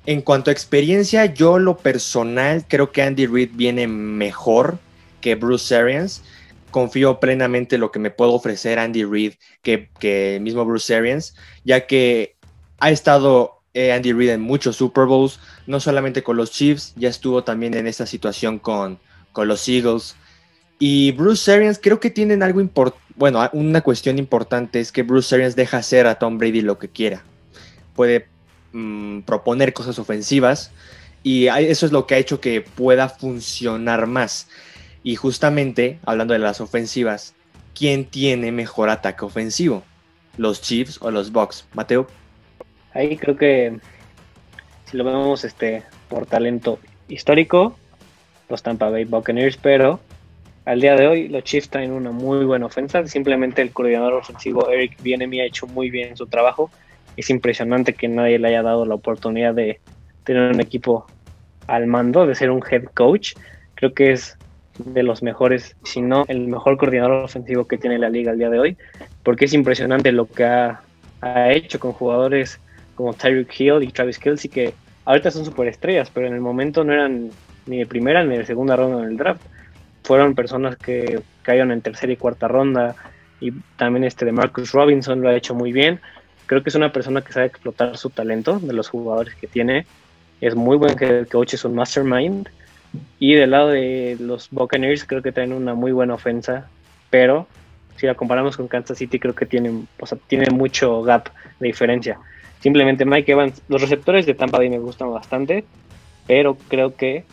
En 0.05 0.21
cuanto 0.21 0.51
a 0.51 0.53
experiencia, 0.53 1.25
yo 1.25 1.57
lo 1.57 1.77
personal 1.77 2.65
creo 2.67 2.91
que 2.91 3.01
Andy 3.01 3.25
Reid 3.25 3.51
viene 3.53 3.87
mejor 3.87 4.77
que 5.23 5.35
Bruce 5.35 5.73
Arians. 5.75 6.21
Confío 6.69 7.19
plenamente 7.19 7.75
en 7.75 7.81
lo 7.81 7.91
que 7.91 7.99
me 7.99 8.11
puede 8.11 8.31
ofrecer 8.31 8.77
Andy 8.77 9.05
Reid 9.05 9.33
que, 9.61 9.89
que 9.99 10.39
mismo 10.41 10.65
Bruce 10.65 10.93
Arians, 10.93 11.35
ya 11.63 11.87
que 11.87 12.35
ha 12.79 12.91
estado 12.91 13.61
eh, 13.73 13.93
Andy 13.93 14.11
Reid 14.11 14.31
en 14.31 14.41
muchos 14.41 14.75
Super 14.75 15.05
Bowls, 15.05 15.39
no 15.65 15.79
solamente 15.79 16.23
con 16.23 16.35
los 16.35 16.51
Chiefs, 16.51 16.93
ya 16.95 17.09
estuvo 17.09 17.43
también 17.43 17.73
en 17.75 17.87
esta 17.87 18.05
situación 18.05 18.59
con, 18.59 18.99
con 19.31 19.47
los 19.47 19.67
Eagles. 19.69 20.15
Y 20.79 21.11
Bruce 21.11 21.51
Arians 21.51 21.79
creo 21.81 21.99
que 21.99 22.09
tienen 22.09 22.43
algo 22.43 22.59
importante, 22.59 23.01
bueno, 23.15 23.47
una 23.53 23.81
cuestión 23.81 24.17
importante 24.17 24.79
es 24.79 24.91
que 24.91 25.03
Bruce 25.03 25.33
Arians 25.33 25.55
deja 25.55 25.77
hacer 25.77 26.07
a 26.07 26.15
Tom 26.15 26.37
Brady 26.37 26.61
lo 26.61 26.79
que 26.79 26.89
quiera. 26.89 27.23
Puede 27.95 28.27
mm, 28.73 29.21
proponer 29.21 29.73
cosas 29.73 29.99
ofensivas 29.99 30.71
y 31.21 31.47
eso 31.47 31.85
es 31.85 31.91
lo 31.91 32.05
que 32.05 32.15
ha 32.15 32.17
hecho 32.17 32.41
que 32.41 32.61
pueda 32.61 33.07
funcionar 33.07 34.07
más. 34.07 34.47
Y 35.03 35.17
justamente, 35.17 35.99
hablando 36.05 36.33
de 36.33 36.39
las 36.39 36.61
ofensivas, 36.61 37.35
¿quién 37.75 38.05
tiene 38.05 38.51
mejor 38.51 38.89
ataque 38.89 39.25
ofensivo? 39.25 39.83
¿Los 40.37 40.61
Chiefs 40.61 40.97
o 41.01 41.11
los 41.11 41.31
Bucks? 41.31 41.67
Mateo. 41.73 42.07
Ahí 42.93 43.17
creo 43.17 43.35
que 43.35 43.77
si 44.85 44.97
lo 44.97 45.03
vemos 45.03 45.43
este, 45.43 45.83
por 46.07 46.25
talento 46.25 46.79
histórico, 47.07 47.75
los 48.49 48.63
Tampa 48.63 48.89
Bay 48.89 49.03
Buccaneers, 49.03 49.57
pero 49.57 49.99
al 50.65 50.79
día 50.79 50.95
de 50.95 51.07
hoy 51.07 51.27
los 51.27 51.43
Chiefs 51.43 51.69
traen 51.69 51.91
una 51.91 52.11
muy 52.11 52.45
buena 52.45 52.67
ofensa. 52.67 53.05
Simplemente 53.07 53.61
el 53.61 53.71
coordinador 53.71 54.13
ofensivo 54.13 54.69
Eric 54.69 55.01
Bienemi 55.01 55.41
ha 55.41 55.45
hecho 55.45 55.67
muy 55.67 55.89
bien 55.89 56.15
su 56.15 56.27
trabajo. 56.27 56.71
Es 57.17 57.29
impresionante 57.29 57.93
que 57.93 58.07
nadie 58.07 58.39
le 58.39 58.47
haya 58.47 58.63
dado 58.63 58.85
la 58.85 58.95
oportunidad 58.95 59.53
de 59.53 59.81
tener 60.23 60.51
un 60.51 60.61
equipo 60.61 61.05
al 61.67 61.87
mando, 61.87 62.25
de 62.25 62.35
ser 62.35 62.51
un 62.51 62.63
head 62.69 62.85
coach. 62.93 63.33
Creo 63.75 63.93
que 63.93 64.13
es 64.13 64.37
de 64.77 65.03
los 65.03 65.21
mejores, 65.21 65.75
si 65.83 66.01
no 66.01 66.25
el 66.27 66.47
mejor 66.47 66.77
coordinador 66.77 67.23
ofensivo 67.23 67.65
que 67.65 67.77
tiene 67.77 67.99
la 67.99 68.09
liga 68.09 68.31
al 68.31 68.37
día 68.37 68.49
de 68.49 68.59
hoy, 68.59 68.77
porque 69.23 69.45
es 69.45 69.53
impresionante 69.53 70.11
lo 70.11 70.25
que 70.25 70.45
ha, 70.45 70.81
hecho 71.51 71.79
con 71.79 71.93
jugadores 71.93 72.59
como 72.95 73.13
Tyreek 73.13 73.57
Hill 73.57 73.83
y 73.83 73.87
Travis 73.87 74.19
Kelsey, 74.19 74.49
que 74.49 74.73
ahorita 75.05 75.31
son 75.31 75.45
superestrellas, 75.45 76.09
pero 76.09 76.27
en 76.27 76.33
el 76.33 76.41
momento 76.41 76.83
no 76.83 76.91
eran 76.91 77.29
ni 77.65 77.77
de 77.77 77.85
primera 77.85 78.25
ni 78.25 78.37
de 78.37 78.45
segunda 78.45 78.75
ronda 78.75 79.03
en 79.03 79.11
el 79.11 79.17
draft. 79.17 79.41
Fueron 80.03 80.35
personas 80.35 80.75
que 80.75 81.21
cayeron 81.43 81.71
en 81.71 81.81
tercera 81.81 82.11
y 82.11 82.17
cuarta 82.17 82.49
ronda, 82.49 82.95
y 83.39 83.51
también 83.77 84.03
este 84.03 84.25
de 84.25 84.33
Marcus 84.33 84.73
Robinson 84.73 85.21
lo 85.21 85.29
ha 85.29 85.35
hecho 85.35 85.55
muy 85.55 85.71
bien. 85.71 86.01
Creo 86.45 86.61
que 86.61 86.69
es 86.69 86.75
una 86.75 86.91
persona 86.91 87.21
que 87.21 87.31
sabe 87.31 87.45
explotar 87.45 87.95
su 87.97 88.09
talento 88.09 88.59
de 88.59 88.73
los 88.73 88.89
jugadores 88.89 89.35
que 89.35 89.47
tiene. 89.47 89.85
Es 90.41 90.55
muy 90.55 90.75
buen 90.75 91.01
el 91.01 91.27
coach 91.27 91.53
es 91.53 91.63
un 91.63 91.75
mastermind 91.75 92.49
y 93.19 93.33
del 93.33 93.51
lado 93.51 93.69
de 93.69 94.17
los 94.19 94.49
Buccaneers 94.49 95.05
creo 95.05 95.21
que 95.21 95.31
traen 95.31 95.53
una 95.53 95.73
muy 95.73 95.91
buena 95.91 96.13
ofensa, 96.13 96.69
pero 97.09 97.47
si 97.95 98.05
la 98.05 98.15
comparamos 98.15 98.57
con 98.57 98.67
Kansas 98.67 98.97
City 98.97 99.19
creo 99.19 99.35
que 99.35 99.45
tienen, 99.45 99.87
o 99.99 100.05
sea, 100.05 100.17
tiene 100.27 100.49
mucho 100.49 101.01
gap 101.03 101.29
de 101.59 101.67
diferencia. 101.67 102.19
Simplemente 102.59 103.05
Mike 103.05 103.31
Evans, 103.31 103.61
los 103.67 103.81
receptores 103.81 104.25
de 104.25 104.33
Tampa 104.33 104.57
Bay 104.57 104.69
me 104.69 104.79
gustan 104.79 105.11
bastante, 105.11 105.65
pero 106.27 106.57
creo 106.69 106.95
que 106.95 107.25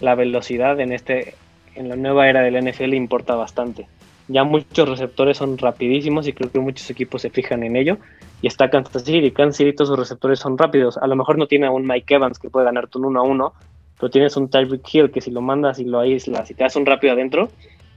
la 0.00 0.14
velocidad 0.14 0.78
en 0.80 0.92
este 0.92 1.34
en 1.74 1.88
la 1.88 1.96
nueva 1.96 2.28
era 2.28 2.40
del 2.42 2.64
NFL 2.64 2.94
importa 2.94 3.34
bastante. 3.34 3.86
Ya 4.28 4.44
muchos 4.44 4.88
receptores 4.88 5.36
son 5.36 5.56
rapidísimos 5.58 6.26
y 6.26 6.32
creo 6.32 6.50
que 6.50 6.58
muchos 6.58 6.90
equipos 6.90 7.22
se 7.22 7.30
fijan 7.30 7.62
en 7.62 7.76
ello. 7.76 7.98
Y 8.42 8.48
está 8.48 8.70
Kansas 8.70 9.04
City, 9.04 9.30
Kansas 9.30 9.58
City 9.58 9.72
todos 9.72 9.88
sus 9.88 9.98
receptores 9.98 10.40
son 10.40 10.58
rápidos. 10.58 10.96
A 10.98 11.06
lo 11.06 11.16
mejor 11.16 11.38
no 11.38 11.46
tiene 11.46 11.66
a 11.66 11.70
un 11.70 11.86
Mike 11.86 12.14
Evans 12.14 12.38
que 12.38 12.50
puede 12.50 12.66
ganarte 12.66 12.98
un 12.98 13.04
1 13.06 13.20
a 13.20 13.22
1, 13.22 13.52
pero 13.98 14.10
tienes 14.10 14.36
un 14.36 14.48
Tyreek 14.48 14.82
Hill 14.92 15.10
que 15.10 15.20
si 15.20 15.30
lo 15.30 15.40
mandas 15.40 15.78
y 15.78 15.84
lo 15.84 16.00
aíslas, 16.00 16.48
si 16.48 16.54
te 16.54 16.64
das 16.64 16.76
un 16.76 16.86
rápido 16.86 17.12
adentro 17.12 17.50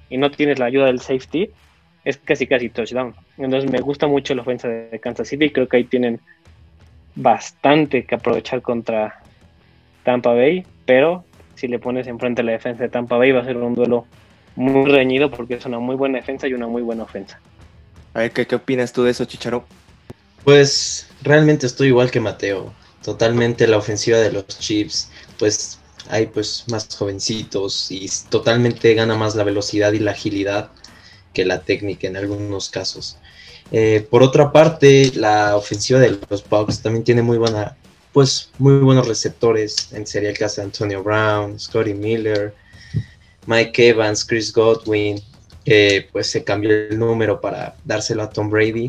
y 0.09 0.17
no 0.17 0.31
tienes 0.31 0.59
la 0.59 0.65
ayuda 0.65 0.85
del 0.85 1.01
safety, 1.01 1.49
es 2.05 2.17
casi 2.17 2.47
casi 2.47 2.69
touchdown. 2.69 3.13
Entonces 3.37 3.69
me 3.69 3.81
gusta 3.81 4.07
mucho 4.07 4.33
la 4.33 4.41
ofensa 4.41 4.67
de 4.67 4.99
Kansas 4.99 5.27
City 5.27 5.45
y 5.45 5.49
creo 5.51 5.67
que 5.67 5.77
ahí 5.77 5.83
tienen 5.83 6.19
bastante 7.15 8.05
que 8.05 8.15
aprovechar 8.15 8.61
contra 8.61 9.21
Tampa 10.03 10.33
Bay, 10.33 10.65
pero 10.85 11.25
si 11.55 11.67
le 11.67 11.79
pones 11.79 12.07
enfrente 12.07 12.41
a 12.41 12.45
la 12.45 12.53
defensa 12.53 12.83
de 12.83 12.89
Tampa 12.89 13.17
Bay 13.17 13.31
va 13.31 13.41
a 13.41 13.45
ser 13.45 13.57
un 13.57 13.75
duelo 13.75 14.05
muy 14.55 14.89
reñido 14.89 15.29
porque 15.29 15.55
es 15.55 15.65
una 15.65 15.79
muy 15.79 15.95
buena 15.95 16.17
defensa 16.17 16.47
y 16.47 16.53
una 16.53 16.67
muy 16.67 16.81
buena 16.81 17.03
ofensa. 17.03 17.39
A 18.13 18.19
ver, 18.19 18.31
¿qué, 18.31 18.47
qué 18.47 18.55
opinas 18.55 18.91
tú 18.91 19.03
de 19.03 19.11
eso, 19.11 19.25
Chicharo? 19.25 19.65
Pues 20.43 21.09
realmente 21.21 21.65
estoy 21.65 21.89
igual 21.89 22.09
que 22.09 22.19
Mateo. 22.19 22.73
Totalmente 23.03 23.67
la 23.67 23.77
ofensiva 23.77 24.17
de 24.17 24.31
los 24.31 24.47
Chiefs, 24.47 25.11
pues 25.37 25.78
hay 26.07 26.27
pues 26.27 26.65
más 26.69 26.87
jovencitos 26.95 27.91
y 27.91 28.09
totalmente 28.29 28.93
gana 28.93 29.15
más 29.15 29.35
la 29.35 29.43
velocidad 29.43 29.93
y 29.93 29.99
la 29.99 30.11
agilidad 30.11 30.71
que 31.33 31.45
la 31.45 31.61
técnica 31.61 32.07
en 32.07 32.17
algunos 32.17 32.69
casos. 32.69 33.17
Eh, 33.71 34.05
por 34.09 34.23
otra 34.23 34.51
parte, 34.51 35.11
la 35.15 35.55
ofensiva 35.55 35.99
de 35.99 36.17
los 36.29 36.47
Bucks 36.47 36.81
también 36.81 37.03
tiene 37.03 37.21
muy 37.21 37.37
buena, 37.37 37.77
pues 38.13 38.49
muy 38.57 38.79
buenos 38.79 39.07
receptores. 39.07 39.93
En 39.93 40.07
sería 40.07 40.29
el 40.29 40.37
caso 40.37 40.61
de 40.61 40.65
Antonio 40.65 41.03
Brown, 41.03 41.59
Scotty 41.59 41.93
Miller, 41.93 42.55
Mike 43.45 43.89
Evans, 43.89 44.25
Chris 44.25 44.51
Godwin, 44.51 45.21
pues 46.11 46.27
se 46.27 46.43
cambió 46.43 46.71
el 46.71 46.97
número 46.97 47.39
para 47.39 47.75
dárselo 47.85 48.23
a 48.23 48.29
Tom 48.29 48.49
Brady. 48.49 48.87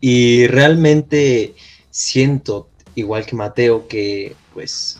Y 0.00 0.46
realmente 0.46 1.54
siento, 1.90 2.68
igual 2.94 3.26
que 3.26 3.36
Mateo, 3.36 3.86
que 3.88 4.34
pues 4.54 4.98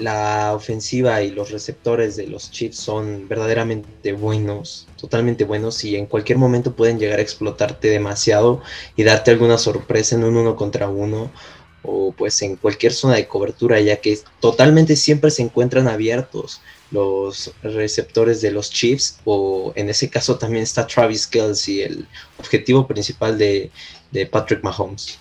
la 0.00 0.54
ofensiva 0.54 1.22
y 1.22 1.30
los 1.30 1.50
receptores 1.50 2.16
de 2.16 2.26
los 2.26 2.50
Chiefs 2.50 2.78
son 2.78 3.28
verdaderamente 3.28 4.12
buenos, 4.12 4.88
totalmente 4.98 5.44
buenos 5.44 5.84
y 5.84 5.96
en 5.96 6.06
cualquier 6.06 6.38
momento 6.38 6.74
pueden 6.74 6.98
llegar 6.98 7.18
a 7.18 7.22
explotarte 7.22 7.88
demasiado 7.88 8.62
y 8.96 9.04
darte 9.04 9.30
alguna 9.30 9.58
sorpresa 9.58 10.16
en 10.16 10.24
un 10.24 10.36
uno 10.36 10.56
contra 10.56 10.88
uno 10.88 11.30
o 11.82 12.12
pues 12.12 12.42
en 12.42 12.56
cualquier 12.56 12.92
zona 12.92 13.14
de 13.14 13.26
cobertura 13.26 13.80
ya 13.80 13.96
que 13.96 14.18
totalmente 14.40 14.96
siempre 14.96 15.30
se 15.30 15.42
encuentran 15.42 15.88
abiertos 15.88 16.60
los 16.90 17.52
receptores 17.62 18.40
de 18.40 18.50
los 18.50 18.70
Chiefs 18.70 19.20
o 19.24 19.72
en 19.76 19.88
ese 19.88 20.10
caso 20.10 20.36
también 20.38 20.64
está 20.64 20.86
Travis 20.86 21.26
Kelsey, 21.26 21.82
el 21.82 22.06
objetivo 22.38 22.86
principal 22.86 23.38
de, 23.38 23.70
de 24.10 24.26
Patrick 24.26 24.62
Mahomes. 24.64 25.18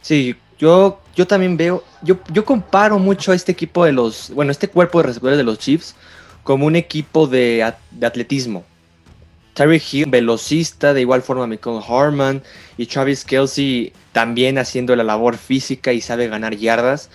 Sí, 0.00 0.34
yo, 0.60 1.00
yo 1.16 1.26
también 1.26 1.56
veo, 1.56 1.82
yo, 2.02 2.18
yo 2.30 2.44
comparo 2.44 2.98
mucho 2.98 3.32
a 3.32 3.34
este 3.34 3.50
equipo 3.50 3.86
de 3.86 3.92
los, 3.92 4.30
bueno, 4.30 4.52
este 4.52 4.68
cuerpo 4.68 4.98
de 4.98 5.08
receptores 5.08 5.38
de 5.38 5.44
los 5.44 5.58
Chiefs 5.58 5.96
como 6.44 6.66
un 6.66 6.76
equipo 6.76 7.26
de, 7.26 7.62
atletismo. 8.02 8.64
Terry 9.54 9.82
Hill, 9.90 10.06
velocista, 10.08 10.92
de 10.92 11.00
igual 11.00 11.22
forma 11.22 11.46
Michael 11.46 11.80
Harman 11.88 12.42
y 12.76 12.86
Travis 12.86 13.24
Kelsey 13.24 13.92
también 14.12 14.58
haciendo 14.58 14.94
la 14.94 15.02
labor 15.02 15.38
física 15.38 15.92
y 15.94 16.02
sabe 16.02 16.28
ganar 16.28 16.54
yardas. 16.54 17.10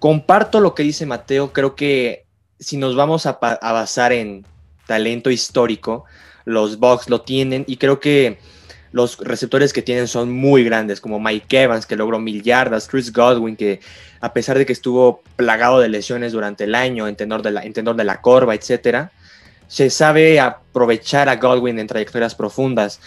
Comparto 0.00 0.60
lo 0.60 0.74
que 0.74 0.82
dice 0.82 1.06
Mateo, 1.06 1.52
creo 1.52 1.76
que 1.76 2.26
si 2.58 2.76
nos 2.76 2.96
vamos 2.96 3.24
a, 3.26 3.38
a 3.40 3.72
basar 3.72 4.12
en 4.12 4.44
talento 4.86 5.30
histórico, 5.30 6.04
los 6.44 6.78
Bucks 6.78 7.08
lo 7.08 7.20
tienen 7.20 7.64
y 7.68 7.76
creo 7.76 8.00
que 8.00 8.38
los 8.92 9.18
receptores 9.18 9.72
que 9.72 9.82
tienen 9.82 10.08
son 10.08 10.32
muy 10.32 10.64
grandes, 10.64 11.00
como 11.00 11.20
Mike 11.20 11.62
Evans, 11.62 11.86
que 11.86 11.96
logró 11.96 12.18
mil 12.18 12.42
yardas, 12.42 12.88
Chris 12.88 13.12
Godwin, 13.12 13.56
que 13.56 13.80
a 14.20 14.32
pesar 14.32 14.58
de 14.58 14.66
que 14.66 14.72
estuvo 14.72 15.22
plagado 15.36 15.80
de 15.80 15.88
lesiones 15.88 16.32
durante 16.32 16.64
el 16.64 16.74
año, 16.74 17.06
en 17.06 17.16
tenor 17.16 17.42
de 17.42 17.52
la, 17.52 17.62
en 17.62 17.72
de 17.72 18.04
la 18.04 18.20
corva, 18.20 18.54
etcétera, 18.54 19.12
se 19.68 19.90
sabe 19.90 20.40
aprovechar 20.40 21.28
a 21.28 21.36
Godwin 21.36 21.78
en 21.78 21.86
trayectorias 21.86 22.34
profundas 22.34 23.00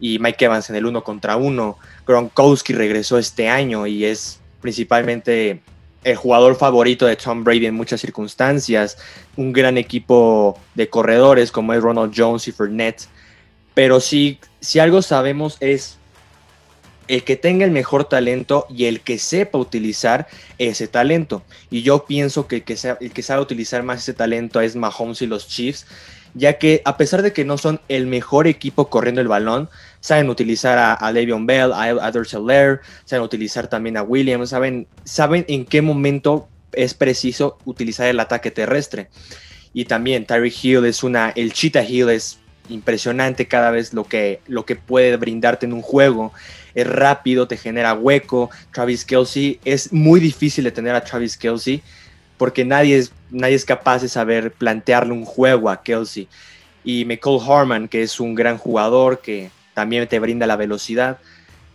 y 0.00 0.18
Mike 0.18 0.46
Evans 0.46 0.70
en 0.70 0.76
el 0.76 0.86
uno 0.86 1.04
contra 1.04 1.36
uno. 1.36 1.76
Gronkowski 2.06 2.72
regresó 2.72 3.18
este 3.18 3.48
año 3.48 3.86
y 3.86 4.06
es 4.06 4.40
principalmente 4.62 5.60
el 6.04 6.16
jugador 6.16 6.56
favorito 6.56 7.04
de 7.04 7.16
Tom 7.16 7.44
Brady 7.44 7.66
en 7.66 7.74
muchas 7.74 8.00
circunstancias. 8.00 8.96
Un 9.36 9.52
gran 9.52 9.76
equipo 9.76 10.58
de 10.74 10.88
corredores 10.88 11.52
como 11.52 11.74
es 11.74 11.82
Ronald 11.82 12.14
Jones 12.16 12.48
y 12.48 12.52
Fournette 12.52 13.08
pero 13.76 14.00
sí, 14.00 14.40
si 14.66 14.80
algo 14.80 15.00
sabemos 15.00 15.58
es 15.60 15.96
el 17.06 17.22
que 17.22 17.36
tenga 17.36 17.64
el 17.64 17.70
mejor 17.70 18.06
talento 18.06 18.66
y 18.68 18.86
el 18.86 19.00
que 19.00 19.16
sepa 19.16 19.58
utilizar 19.58 20.26
ese 20.58 20.88
talento. 20.88 21.44
Y 21.70 21.82
yo 21.82 22.04
pienso 22.04 22.48
que 22.48 22.56
el 22.56 22.64
que, 22.64 22.76
el 23.00 23.12
que 23.12 23.22
sabe 23.22 23.42
utilizar 23.42 23.84
más 23.84 24.00
ese 24.00 24.12
talento 24.12 24.60
es 24.60 24.74
Mahomes 24.74 25.22
y 25.22 25.28
los 25.28 25.46
Chiefs, 25.46 25.86
ya 26.34 26.58
que 26.58 26.82
a 26.84 26.96
pesar 26.96 27.22
de 27.22 27.32
que 27.32 27.44
no 27.44 27.58
son 27.58 27.80
el 27.86 28.08
mejor 28.08 28.48
equipo 28.48 28.90
corriendo 28.90 29.20
el 29.20 29.28
balón, 29.28 29.70
saben 30.00 30.28
utilizar 30.30 30.78
a, 30.78 30.94
a 30.94 31.12
Bell, 31.12 31.72
a, 31.72 31.84
a 31.84 32.12
saben 32.24 33.22
utilizar 33.22 33.68
también 33.68 33.96
a 33.96 34.02
Williams, 34.02 34.50
saben, 34.50 34.88
saben 35.04 35.44
en 35.46 35.64
qué 35.64 35.80
momento 35.80 36.48
es 36.72 36.92
preciso 36.92 37.56
utilizar 37.66 38.08
el 38.08 38.18
ataque 38.18 38.50
terrestre. 38.50 39.10
Y 39.72 39.84
también 39.84 40.26
Tyreek 40.26 40.64
Hill 40.64 40.86
es 40.86 41.04
una, 41.04 41.30
el 41.36 41.52
Cheetah 41.52 41.84
Hill 41.84 42.10
es 42.10 42.40
impresionante 42.68 43.46
cada 43.46 43.70
vez 43.70 43.92
lo 43.92 44.04
que, 44.04 44.40
lo 44.46 44.64
que 44.64 44.76
puede 44.76 45.16
brindarte 45.16 45.66
en 45.66 45.72
un 45.72 45.82
juego. 45.82 46.32
Es 46.74 46.86
rápido, 46.86 47.48
te 47.48 47.56
genera 47.56 47.94
hueco. 47.94 48.50
Travis 48.72 49.04
Kelsey, 49.04 49.60
es 49.64 49.92
muy 49.92 50.20
difícil 50.20 50.64
de 50.64 50.72
tener 50.72 50.94
a 50.94 51.04
Travis 51.04 51.36
Kelsey 51.36 51.82
porque 52.38 52.64
nadie 52.64 52.98
es, 52.98 53.12
nadie 53.30 53.54
es 53.54 53.64
capaz 53.64 54.02
de 54.02 54.08
saber 54.08 54.52
plantearle 54.52 55.12
un 55.12 55.24
juego 55.24 55.70
a 55.70 55.82
Kelsey. 55.82 56.28
Y 56.84 57.04
Michael 57.04 57.40
Harman, 57.46 57.88
que 57.88 58.02
es 58.02 58.20
un 58.20 58.34
gran 58.34 58.58
jugador 58.58 59.20
que 59.20 59.50
también 59.74 60.06
te 60.06 60.18
brinda 60.18 60.46
la 60.46 60.56
velocidad. 60.56 61.18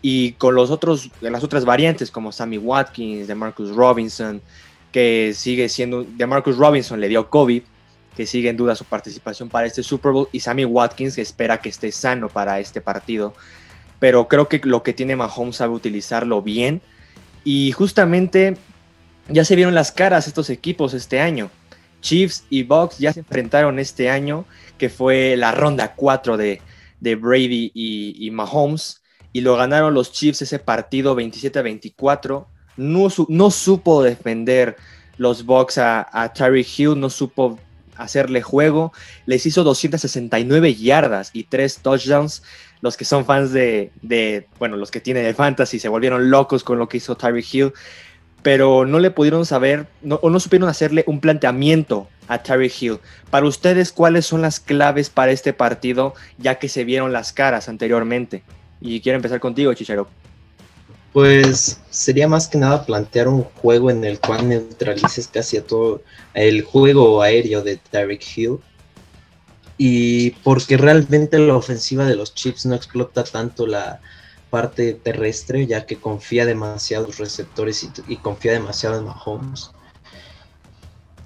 Y 0.02 0.34
con 0.34 0.56
los 0.56 0.72
otros, 0.72 1.10
las 1.20 1.44
otras 1.44 1.66
variantes 1.66 2.12
como 2.12 2.32
Sammy 2.32 2.58
Watkins, 2.58 3.28
de 3.28 3.36
Marcus 3.36 3.76
Robinson, 3.76 4.42
que 4.92 5.34
sigue 5.36 5.70
siendo, 5.70 6.04
de 6.04 6.28
Marcus 6.28 6.58
Robinson 6.58 7.00
le 7.00 7.08
dio 7.08 7.30
COVID, 7.30 7.64
sigue 8.26 8.50
en 8.50 8.58
duda 8.58 8.76
su 8.76 8.86
participación 8.86 9.50
para 9.50 9.68
este 9.68 9.84
Super 9.84 10.12
Bowl, 10.12 10.30
y 10.32 10.40
Sammy 10.40 10.66
Watkins, 10.66 11.16
que 11.16 11.22
espera 11.22 11.60
que 11.60 11.70
esté 11.70 11.92
sano 11.92 12.30
para 12.30 12.60
este 12.60 12.82
partido. 12.82 13.34
Pero 14.00 14.28
creo 14.28 14.48
que 14.48 14.60
lo 14.64 14.84
que 14.84 14.94
tiene 14.94 15.16
Mahomes 15.16 15.58
sabe 15.58 15.74
utilizarlo 15.74 16.42
bien. 16.42 16.82
Y 17.44 17.72
justamente 17.72 18.58
ya 19.30 19.46
se 19.46 19.56
vieron 19.56 19.76
las 19.76 19.92
caras 19.92 20.28
estos 20.28 20.50
equipos 20.50 20.94
este 20.94 21.20
año. 21.20 21.50
Chiefs 22.02 22.46
y 22.50 22.64
Bucks 22.64 22.98
ya 22.98 23.14
se 23.14 23.20
enfrentaron 23.20 23.80
este 23.80 24.10
año, 24.10 24.46
que 24.78 24.90
fue 24.90 25.36
la 25.38 25.52
ronda 25.52 25.94
4 25.96 26.36
de, 26.38 26.62
Brady 27.00 27.72
y, 27.74 28.30
Mahomes, 28.32 29.02
y 29.34 29.42
lo 29.42 29.56
ganaron 29.56 29.94
los 29.94 30.12
Chiefs 30.12 30.42
ese 30.42 30.60
partido 30.60 31.16
27 31.16 31.60
a 31.60 31.62
24. 31.62 32.48
No, 32.78 33.08
no 33.28 33.52
supo 33.52 34.04
defender 34.04 34.76
los 35.18 35.46
Bucks 35.46 35.78
a, 35.78 36.02
a 36.12 36.34
Hill, 36.50 37.00
no 37.00 37.10
supo 37.10 37.60
hacerle 37.98 38.42
juego. 38.42 38.94
Les 39.26 39.46
hizo 39.46 39.64
269 39.64 40.76
yardas 40.76 41.32
y 41.34 41.44
3 41.46 41.80
touchdowns. 41.80 42.44
Los 42.82 42.98
que 42.98 43.06
son 43.06 43.26
fans 43.26 43.52
de, 43.52 43.92
de, 44.02 44.48
bueno, 44.58 44.76
los 44.76 44.90
que 44.90 45.00
tienen 45.00 45.26
el 45.26 45.36
fantasy 45.36 45.80
se 45.80 45.90
volvieron 45.90 46.32
locos 46.32 46.64
con 46.64 46.80
lo 46.80 46.90
que 46.90 46.98
hizo 46.98 47.16
Tyreek 47.16 47.54
Hill, 47.54 47.74
pero 48.42 48.86
no 48.86 49.00
le 49.00 49.12
pudieron 49.12 49.46
saber 49.46 49.86
o 50.10 50.30
no 50.30 50.40
supieron 50.40 50.68
hacerle 50.68 51.04
un 51.06 51.20
planteamiento 51.20 52.08
a 52.28 52.42
Tyreek 52.42 52.82
Hill. 52.82 53.00
Para 53.30 53.46
ustedes, 53.46 53.92
¿cuáles 53.92 54.26
son 54.26 54.42
las 54.42 54.60
claves 54.60 55.10
para 55.10 55.32
este 55.32 55.54
partido 55.54 56.16
ya 56.38 56.56
que 56.56 56.70
se 56.70 56.84
vieron 56.84 57.14
las 57.14 57.34
caras 57.34 57.70
anteriormente? 57.70 58.44
Y 58.80 59.00
quiero 59.02 59.18
empezar 59.18 59.40
contigo, 59.40 59.74
Chichero. 59.74 60.08
Pues 61.14 61.82
sería 61.90 62.28
más 62.28 62.48
que 62.48 62.58
nada 62.58 62.86
plantear 62.86 63.28
un 63.28 63.44
juego 63.44 63.92
en 63.92 64.06
el 64.06 64.20
cual 64.20 64.48
neutralices 64.48 65.28
casi 65.28 65.58
a 65.58 65.66
todo 65.66 66.02
el 66.34 66.62
juego 66.64 67.22
aéreo 67.22 67.64
de 67.64 67.78
Tyreek 67.78 68.24
Hill. 68.38 68.60
Y 69.78 70.32
porque 70.44 70.78
realmente 70.78 71.38
la 71.40 71.56
ofensiva 71.56 72.06
de 72.06 72.16
los 72.16 72.34
Chips 72.34 72.66
no 72.66 72.76
explota 72.76 73.24
tanto 73.24 73.68
la 73.68 74.00
parte 74.50 74.94
terrestre, 74.94 75.66
ya 75.66 75.86
que 75.86 75.98
confía 75.98 76.46
demasiado 76.46 77.06
en 77.06 77.10
los 77.10 77.18
receptores 77.18 77.84
y, 77.84 77.90
y 78.08 78.18
confía 78.18 78.54
demasiado 78.54 79.00
en 79.00 79.06
Mahomes. 79.06 79.72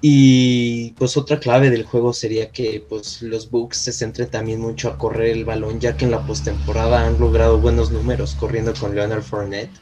Y 0.00 0.92
pues 0.92 1.16
otra 1.16 1.40
clave 1.40 1.70
del 1.70 1.84
juego 1.84 2.12
sería 2.12 2.50
que 2.50 2.84
pues 2.86 3.22
los 3.22 3.50
Bucks 3.50 3.78
se 3.78 3.92
centren 3.92 4.30
también 4.30 4.60
mucho 4.60 4.88
a 4.88 4.98
correr 4.98 5.30
el 5.30 5.44
balón, 5.44 5.80
ya 5.80 5.96
que 5.96 6.04
en 6.04 6.10
la 6.10 6.26
postemporada 6.26 7.06
han 7.06 7.18
logrado 7.18 7.58
buenos 7.58 7.90
números 7.90 8.34
corriendo 8.34 8.74
con 8.74 8.94
Leonard 8.94 9.22
Fournette. 9.22 9.80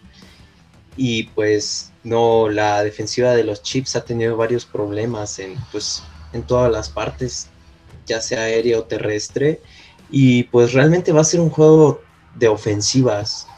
Y 0.97 1.25
pues 1.25 1.93
no, 2.05 2.49
la 2.49 2.85
defensiva 2.85 3.33
de 3.33 3.45
los 3.45 3.63
Chips 3.63 3.97
ha 3.97 4.05
tenido 4.05 4.37
varios 4.37 4.65
problemas 4.65 5.39
en 5.41 5.57
pues 5.73 6.03
en 6.33 6.43
todas 6.43 6.71
las 6.71 6.89
partes, 6.89 7.49
ya 8.07 8.21
sea 8.21 8.43
aéreo 8.43 8.81
o 8.81 8.85
terrestre. 8.85 9.61
Y 10.11 10.45
pues 10.45 10.73
realmente 10.73 11.13
va 11.13 11.23
a 11.23 11.25
ser 11.25 11.41
un 11.41 11.51
juego 11.51 12.01
de 12.37 12.49
ofensivas 12.49 13.49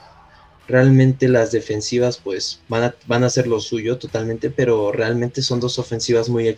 realmente 0.68 1.28
las 1.28 1.52
defensivas 1.52 2.18
pues 2.18 2.60
van 2.68 2.84
a, 2.84 2.94
van 3.06 3.22
a 3.22 3.26
hacer 3.26 3.46
lo 3.46 3.60
suyo 3.60 3.98
totalmente, 3.98 4.50
pero 4.50 4.92
realmente 4.92 5.42
son 5.42 5.60
dos 5.60 5.78
ofensivas 5.78 6.28
muy, 6.28 6.54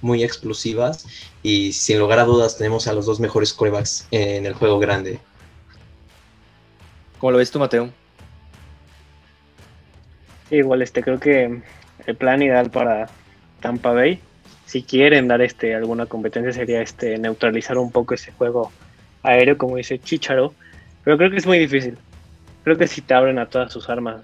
muy 0.00 0.22
explosivas 0.24 1.06
y 1.42 1.72
sin 1.72 1.98
lugar 1.98 2.18
a 2.18 2.24
dudas 2.24 2.56
tenemos 2.56 2.86
a 2.86 2.92
los 2.92 3.06
dos 3.06 3.20
mejores 3.20 3.52
corebacks 3.52 4.06
en 4.10 4.46
el 4.46 4.54
juego 4.54 4.78
grande. 4.78 5.18
¿Cómo 7.18 7.32
lo 7.32 7.38
ves 7.38 7.50
tú, 7.50 7.58
Mateo? 7.58 7.90
igual 10.50 10.82
este 10.82 11.00
creo 11.00 11.20
que 11.20 11.60
el 12.06 12.16
plan 12.16 12.42
ideal 12.42 12.70
para 12.70 13.08
Tampa 13.60 13.92
Bay, 13.92 14.18
si 14.66 14.82
quieren 14.82 15.28
dar 15.28 15.40
este 15.42 15.76
alguna 15.76 16.06
competencia 16.06 16.52
sería 16.52 16.82
este 16.82 17.18
neutralizar 17.18 17.78
un 17.78 17.92
poco 17.92 18.14
ese 18.14 18.32
juego 18.32 18.72
aéreo 19.22 19.56
como 19.56 19.76
dice 19.76 20.00
Chicharo, 20.00 20.52
pero 21.04 21.16
creo 21.18 21.30
que 21.30 21.36
es 21.36 21.46
muy 21.46 21.60
difícil 21.60 21.96
creo 22.64 22.76
que 22.76 22.86
si 22.86 23.02
te 23.02 23.14
abren 23.14 23.38
a 23.38 23.46
todas 23.46 23.72
sus 23.72 23.88
armas, 23.88 24.22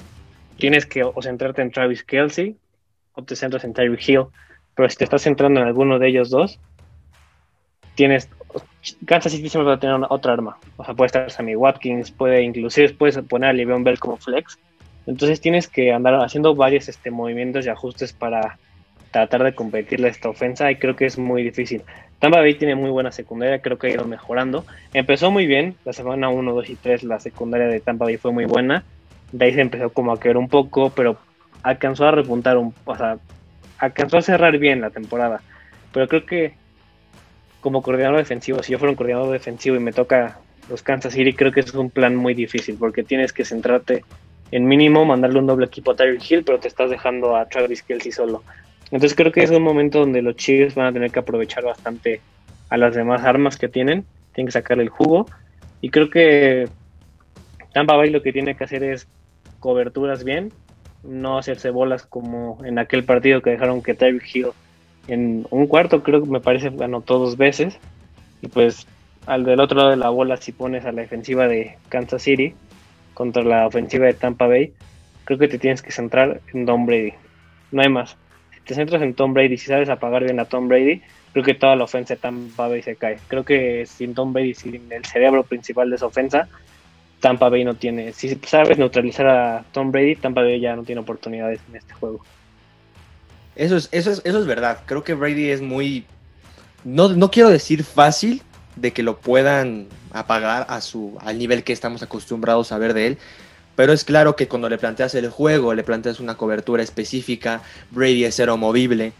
tienes 0.59 0.87
que 0.87 1.05
o 1.05 1.21
centrarte 1.23 1.63
en 1.63 1.71
Travis 1.71 2.03
Kelsey 2.03 2.57
o 3.15 3.23
te 3.23 3.37
centras 3.37 3.65
en 3.65 3.73
Tyreek 3.73 4.09
Hill. 4.09 4.25
Pero 4.75 4.89
si 4.91 4.97
te 4.97 5.05
estás 5.05 5.23
centrando 5.23 5.61
en 5.61 5.67
alguno 5.67 5.99
de 5.99 6.09
ellos 6.09 6.31
dos, 6.31 6.61
tienes. 7.95 8.29
Kansas 9.05 9.33
City 9.33 9.49
siempre 9.49 9.69
va 9.69 9.75
a 9.75 9.81
tener 9.81 9.97
otra 10.09 10.35
arma. 10.35 10.59
O 10.77 10.85
sea, 10.85 10.95
puede 10.95 11.07
estar 11.07 11.31
Sammy 11.31 11.57
Watkins, 11.57 12.11
puede 12.11 12.43
inclusive 12.43 12.95
puedes 12.95 13.19
poner 13.19 13.51
a 13.51 13.53
Le'Veon 13.53 13.85
Bell 13.85 13.99
como 13.99 14.17
flex. 14.17 14.59
Entonces 15.07 15.41
tienes 15.41 15.69
que 15.69 15.93
andar 15.93 16.15
haciendo 16.15 16.55
varios 16.55 16.89
este, 16.89 17.11
movimientos 17.11 17.67
y 17.67 17.69
ajustes 17.69 18.13
para 18.13 18.59
tratar 19.17 19.45
de 19.45 19.55
competirle 19.55 20.09
esta 20.09 20.29
ofensa 20.29 20.71
y 20.71 20.77
creo 20.77 20.95
que 20.95 21.07
es 21.07 21.17
muy 21.17 21.43
difícil. 21.43 21.83
Tampa 22.19 22.41
Bay 22.41 22.55
tiene 22.55 22.75
muy 22.75 22.91
buena 22.91 23.11
secundaria, 23.11 23.61
creo 23.61 23.79
que 23.79 23.87
ha 23.87 23.91
ido 23.91 24.05
mejorando. 24.05 24.67
Empezó 24.93 25.31
muy 25.31 25.47
bien, 25.47 25.75
la 25.87 25.95
semana 25.95 26.29
1, 26.29 26.53
2 26.53 26.69
y 26.69 26.77
3 26.77 27.05
la 27.05 27.19
secundaria 27.19 27.67
de 27.67 27.81
Tampa 27.81 28.05
Bay 28.05 28.19
fue 28.19 28.33
muy 28.33 28.45
buena. 28.45 28.85
De 29.33 29.47
ahí 29.47 29.55
se 29.55 29.63
empezó 29.63 29.89
como 29.89 30.13
a 30.13 30.21
caer 30.21 30.37
un 30.37 30.49
poco, 30.49 30.91
pero 30.91 31.17
alcanzó 31.63 32.07
a 32.07 32.11
repuntar 32.11 32.59
un, 32.59 32.75
o 32.85 32.97
sea, 32.97 33.17
alcanzó 33.79 34.19
a 34.19 34.23
cerrar 34.23 34.59
bien 34.59 34.83
la 34.83 34.91
temporada. 34.91 35.41
Pero 35.93 36.09
creo 36.09 36.27
que 36.27 36.55
como 37.63 37.83
coordinador 37.83 38.19
defensivo, 38.19 38.63
si 38.63 38.73
yo 38.73 38.79
fuera 38.79 38.91
un 38.91 38.97
coordinador 38.97 39.33
defensivo 39.33 39.77
y 39.77 39.81
me 39.81 39.93
toca 39.93 40.39
los 40.69 40.83
Kansas 40.83 41.15
City, 41.15 41.33
creo 41.33 41.53
que 41.53 41.61
es 41.61 41.73
un 41.73 41.89
plan 41.89 42.15
muy 42.15 42.35
difícil 42.35 42.77
porque 42.79 43.03
tienes 43.03 43.33
que 43.33 43.47
centrarte 43.47 44.05
en 44.51 44.67
mínimo 44.67 45.05
mandarle 45.05 45.39
un 45.39 45.47
doble 45.47 45.67
equipo 45.67 45.93
a 45.93 45.97
Tyreek 45.97 46.31
Hill, 46.31 46.45
pero 46.45 46.61
te 46.61 46.69
estás 46.69 46.91
dejando 46.91 47.35
a 47.35 47.47
Travis 47.47 47.83
Kelsey 47.83 48.13
solo. 48.13 48.45
Entonces 48.91 49.15
creo 49.15 49.33
que 49.33 49.43
es 49.43 49.51
un 49.51 49.63
momento 49.63 50.01
donde 50.01 50.23
los 50.23 50.37
Chiefs 50.37 50.75
van 50.75 50.87
a 50.87 50.93
tener 50.93 51.11
que 51.11 51.19
aprovechar 51.19 51.65
bastante 51.65 52.21
a 52.69 52.77
las 52.77 52.95
demás 52.95 53.25
armas 53.25 53.57
que 53.57 53.69
tienen, 53.69 54.05
tienen 54.33 54.47
que 54.47 54.53
sacar 54.53 54.81
el 54.81 54.89
jugo. 54.89 55.27
Y 55.81 55.91
creo 55.91 56.09
que 56.09 56.69
Tampa 57.73 57.97
Bay 57.97 58.11
lo 58.11 58.23
que 58.23 58.33
tiene 58.33 58.57
que 58.57 58.65
hacer 58.65 58.83
es 58.85 59.09
coberturas 59.59 60.25
bien, 60.25 60.53
no 61.03 61.39
hacerse 61.39 61.71
bolas 61.71 62.07
como 62.07 62.59
en 62.65 62.79
aquel 62.79 63.05
partido 63.05 63.43
que 63.43 63.51
dejaron 63.51 63.83
que 63.83 63.95
Tyreek 63.95 64.35
Hill 64.35 64.49
en 65.09 65.47
un 65.51 65.67
cuarto 65.67 66.03
creo 66.03 66.23
que 66.23 66.31
me 66.31 66.41
parece 66.41 66.69
anotó 66.69 67.19
dos 67.19 67.37
veces. 67.37 67.79
Y 68.41 68.49
pues 68.49 68.87
al 69.27 69.45
del 69.45 69.61
otro 69.61 69.79
lado 69.79 69.91
de 69.91 69.97
la 69.97 70.11
bola 70.11 70.37
si 70.37 70.53
pones 70.53 70.85
a 70.85 70.93
la 70.93 71.03
defensiva 71.03 71.49
de 71.49 71.77
Kansas 71.89 72.23
City 72.23 72.55
contra 73.15 73.43
la 73.43 73.67
ofensiva 73.67 74.07
de 74.07 74.15
Tampa 74.15 74.47
Bay 74.47 74.73
creo 75.25 75.39
que 75.39 75.49
te 75.49 75.59
tienes 75.59 75.83
que 75.83 75.91
centrar 75.91 76.41
en 76.55 76.67
Don 76.67 76.87
Brady. 76.87 77.15
No 77.73 77.83
hay 77.83 77.89
más 77.89 78.17
te 78.67 78.75
centras 78.75 79.01
en 79.03 79.15
Tom 79.15 79.33
Brady, 79.33 79.57
si 79.57 79.67
sabes 79.67 79.89
apagar 79.89 80.25
bien 80.25 80.41
a 80.41 80.45
Tom 80.45 80.69
Brady, 80.69 81.01
creo 81.33 81.45
que 81.45 81.55
toda 81.55 81.77
la 81.77 81.85
ofensa 81.85 82.15
de 82.15 82.21
Tampa 82.21 82.69
Bay 82.69 82.83
se 82.83 82.97
cae. 82.97 83.19
Creo 83.29 83.45
que 83.45 83.87
sin 83.87 84.15
Tom 84.15 84.33
Brady, 84.33 84.55
sin 84.55 84.93
el 84.93 85.05
cerebro 85.05 85.45
principal 85.45 85.89
de 85.89 85.97
esa 85.97 86.07
ofensa, 86.07 86.49
Tampa 87.21 87.49
Bay 87.49 87.65
no 87.65 87.75
tiene. 87.75 88.13
Si 88.13 88.39
sabes 88.45 88.77
neutralizar 88.79 89.27
a 89.27 89.65
Tom 89.73 89.93
Brady, 89.93 90.17
Tampa 90.17 90.43
Bay 90.43 90.61
ya 90.61 90.75
no 90.75 90.83
tiene 90.83 91.01
oportunidades 91.01 91.61
en 91.69 91.77
este 91.77 91.95
juego. 91.95 92.21
Eso 93.55 93.77
es, 93.77 93.89
eso 93.93 94.11
es, 94.11 94.21
eso 94.25 94.39
es 94.39 94.47
verdad. 94.47 94.81
Creo 94.87 95.05
que 95.05 95.15
Brady 95.15 95.51
es 95.51 95.63
muy. 95.63 96.05
No, 96.85 97.09
no 97.09 97.31
quiero 97.31 97.49
decir 97.49 97.85
fácil 97.85 98.43
de 98.77 98.93
que 98.93 99.03
lo 99.03 99.19
puedan 99.19 99.89
apagar 100.13 100.67
a 100.69 100.81
su, 100.81 101.17
al 101.21 101.39
nivel 101.39 101.65
que 101.65 101.73
estamos 101.73 102.03
acostumbrados 102.03 102.73
a 102.73 102.79
ver 102.79 102.95
de 102.95 103.07
él, 103.07 103.19
pero 103.77 103.93
es 103.93 104.05
claro 104.05 104.35
que 104.35 104.49
cuando 104.49 104.69
le 104.69 104.79
planteas 104.79 105.15
el 105.15 105.31
juego, 105.31 105.75
le 105.75 105.85
planteas 105.85 106.19
una 106.19 106.37
cobertura 106.37 106.83
específica, 106.83 107.63
Brady 107.91 108.25
es 108.25 108.35
cero 108.35 108.57
movible, 108.57 109.13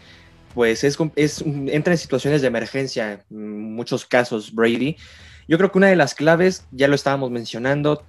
pues 0.53 0.83
es, 0.83 0.97
entra 1.45 1.93
en 1.93 1.99
situaciones 1.99 2.41
de 2.41 2.47
emergencia, 2.47 3.23
en 3.29 3.75
muchos 3.75 4.05
casos 4.05 4.53
Brady. 4.53 4.97
Yo 5.47 5.57
creo 5.57 5.71
que 5.71 5.77
una 5.77 5.87
de 5.87 5.95
las 5.95 6.15
claves, 6.15 6.65
ya 6.71 6.87
lo 6.87 6.95
estábamos 6.95 7.29
mencionando, 7.29 8.03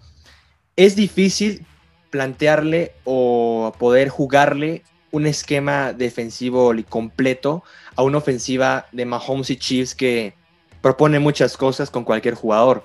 es 0.75 0.97
difícil 0.97 1.67
plantearle 2.11 2.93
o 3.05 3.73
poder 3.79 4.09
jugarle 4.09 4.83
un 5.11 5.27
esquema 5.27 5.93
defensivo 5.93 6.73
completo 6.89 7.63
a 7.95 8.03
una 8.03 8.19
ofensiva 8.19 8.87
de 8.93 9.05
Mahomes 9.05 9.51
y 9.51 9.57
Chiefs 9.57 9.95
que 9.95 10.33
propone 10.81 11.19
muchas 11.19 11.57
cosas 11.57 11.91
con 11.91 12.05
cualquier 12.05 12.35
jugador 12.35 12.85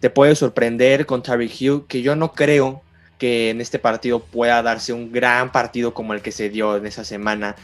te 0.00 0.10
puede 0.10 0.34
sorprender 0.34 1.06
con 1.06 1.22
Terry 1.22 1.52
Hill, 1.58 1.82
que 1.88 2.02
yo 2.02 2.16
no 2.16 2.32
creo 2.32 2.82
que 3.18 3.50
en 3.50 3.60
este 3.60 3.78
partido 3.78 4.20
pueda 4.20 4.62
darse 4.62 4.92
un 4.92 5.12
gran 5.12 5.50
partido 5.50 5.92
como 5.92 6.14
el 6.14 6.22
que 6.22 6.32
se 6.32 6.50
dio 6.50 6.76
en 6.76 6.86
esa 6.86 7.04
semana, 7.04 7.56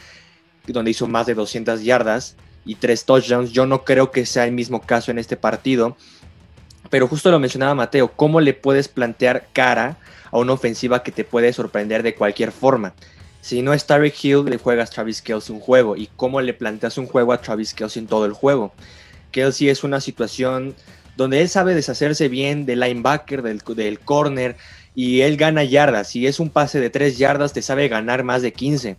donde 0.67 0.91
hizo 0.91 1.07
más 1.07 1.25
de 1.25 1.33
200 1.33 1.83
yardas 1.83 2.35
y 2.65 2.75
tres 2.75 3.05
touchdowns. 3.05 3.51
Yo 3.51 3.65
no 3.65 3.85
creo 3.85 4.11
que 4.11 4.25
sea 4.25 4.45
el 4.45 4.51
mismo 4.51 4.81
caso 4.81 5.11
en 5.11 5.19
este 5.19 5.37
partido. 5.37 5.95
Pero 6.89 7.07
justo 7.07 7.31
lo 7.31 7.39
mencionaba 7.39 7.73
Mateo, 7.73 8.09
¿cómo 8.09 8.41
le 8.41 8.53
puedes 8.53 8.87
plantear 8.87 9.47
cara 9.53 9.97
a 10.31 10.37
una 10.37 10.53
ofensiva 10.53 11.03
que 11.03 11.11
te 11.11 11.23
puede 11.23 11.53
sorprender 11.53 12.03
de 12.03 12.15
cualquier 12.15 12.51
forma? 12.51 12.93
Si 13.41 13.61
no 13.61 13.73
es 13.73 13.85
Tyreek 13.85 14.23
Hill, 14.23 14.45
le 14.45 14.57
juegas 14.57 14.89
Travis 14.89 15.21
Kelsey 15.21 15.55
un 15.55 15.61
juego. 15.61 15.95
¿Y 15.95 16.09
cómo 16.15 16.41
le 16.41 16.53
planteas 16.53 16.97
un 16.97 17.07
juego 17.07 17.31
a 17.31 17.41
Travis 17.41 17.73
Kelsey 17.73 18.01
en 18.01 18.07
todo 18.07 18.25
el 18.25 18.33
juego? 18.33 18.73
Kelsey 19.31 19.69
es 19.69 19.83
una 19.83 20.01
situación 20.01 20.75
donde 21.15 21.41
él 21.41 21.49
sabe 21.49 21.73
deshacerse 21.73 22.27
bien 22.27 22.65
del 22.65 22.81
linebacker, 22.81 23.41
del, 23.41 23.99
corner, 23.99 24.57
y 24.93 25.21
él 25.21 25.37
gana 25.37 25.63
yardas. 25.63 26.09
Si 26.09 26.27
es 26.27 26.39
un 26.39 26.49
pase 26.49 26.79
de 26.79 26.89
3 26.89 27.17
yardas, 27.17 27.53
te 27.53 27.61
sabe 27.61 27.87
ganar 27.87 28.23
más 28.23 28.41
de 28.41 28.53
15. 28.53 28.97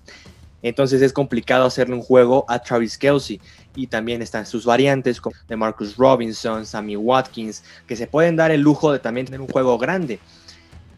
Entonces 0.63 1.03
es 1.03 1.13
complicado 1.13 1.67
hacerle 1.67 1.95
un 1.95 2.03
juego 2.03 2.45
a 2.49 2.59
Travis 2.59 2.99
Kelsey. 2.99 3.41
Y 3.75 3.87
también 3.87 4.23
están 4.23 4.47
sus 4.47 4.65
variantes 4.65 5.21
como 5.21 5.37
de 5.49 5.57
Marcus 5.57 5.97
Robinson, 5.97 6.65
Sammy 6.65 6.97
Watkins, 6.97 7.63
que 7.87 7.97
se 7.97 8.07
pueden 8.07 8.37
dar 8.37 8.51
el 8.51 8.63
lujo 8.63 8.93
de 8.93 8.99
también 8.99 9.27
tener 9.27 9.41
un 9.41 9.49
juego 9.49 9.79
grande. 9.79 10.19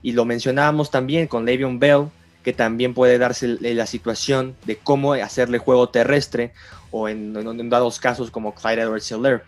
Y 0.02 0.12
lo 0.12 0.24
mencionábamos 0.24 0.90
también 0.90 1.26
con 1.26 1.44
Le'Veon 1.44 1.80
Bell, 1.80 2.06
que 2.44 2.52
también 2.52 2.94
puede 2.94 3.18
darse 3.18 3.58
la 3.60 3.86
situación 3.86 4.54
de 4.64 4.76
cómo 4.76 5.14
hacerle 5.14 5.58
juego 5.58 5.88
terrestre 5.88 6.52
o 6.92 7.08
en, 7.08 7.36
en 7.36 7.68
dados 7.68 7.98
casos 7.98 8.30
como 8.30 8.54
Clyde 8.54 8.82
Edwards 8.82 9.10
Hiller 9.10 9.42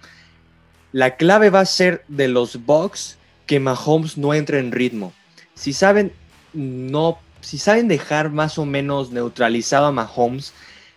la 0.92 1.16
clave 1.16 1.50
va 1.50 1.60
a 1.60 1.66
ser 1.66 2.04
de 2.08 2.28
los 2.28 2.64
Bucks 2.64 3.18
que 3.46 3.60
Mahomes 3.60 4.18
no 4.18 4.34
entre 4.34 4.58
en 4.58 4.72
ritmo. 4.72 5.12
Si 5.54 5.72
saben 5.72 6.12
no 6.52 7.18
si 7.40 7.58
saben 7.58 7.88
dejar 7.88 8.30
más 8.30 8.58
o 8.58 8.66
menos 8.66 9.10
neutralizado 9.10 9.86
a 9.86 9.92
Mahomes, 9.92 10.52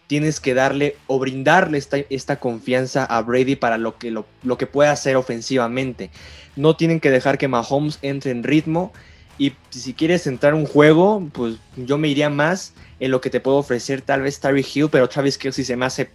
tienes 0.07 0.39
que 0.39 0.53
darle 0.53 0.97
o 1.07 1.19
brindarle 1.19 1.77
esta, 1.77 1.97
esta 2.09 2.39
confianza 2.39 3.05
a 3.05 3.21
Brady 3.21 3.55
para 3.55 3.77
lo 3.77 3.97
que, 3.97 4.11
lo, 4.11 4.25
lo 4.43 4.57
que 4.57 4.67
pueda 4.67 4.91
hacer 4.91 5.15
ofensivamente. 5.15 6.11
No 6.55 6.75
tienen 6.75 6.99
que 6.99 7.11
dejar 7.11 7.37
que 7.37 7.47
Mahomes 7.47 7.99
entre 8.01 8.31
en 8.31 8.43
ritmo 8.43 8.91
y 9.37 9.53
si 9.69 9.93
quieres 9.93 10.27
entrar 10.27 10.53
un 10.53 10.65
juego, 10.65 11.27
pues 11.31 11.55
yo 11.75 11.97
me 11.97 12.07
iría 12.07 12.29
más 12.29 12.73
en 12.99 13.11
lo 13.11 13.21
que 13.21 13.29
te 13.29 13.39
puedo 13.39 13.57
ofrecer 13.57 14.01
tal 14.01 14.21
vez 14.21 14.39
Terry 14.39 14.65
Hill, 14.73 14.89
pero 14.91 15.09
Travis 15.09 15.37
Kelsey 15.37 15.65
se 15.65 15.75
me 15.75 15.85
hace 15.85 16.11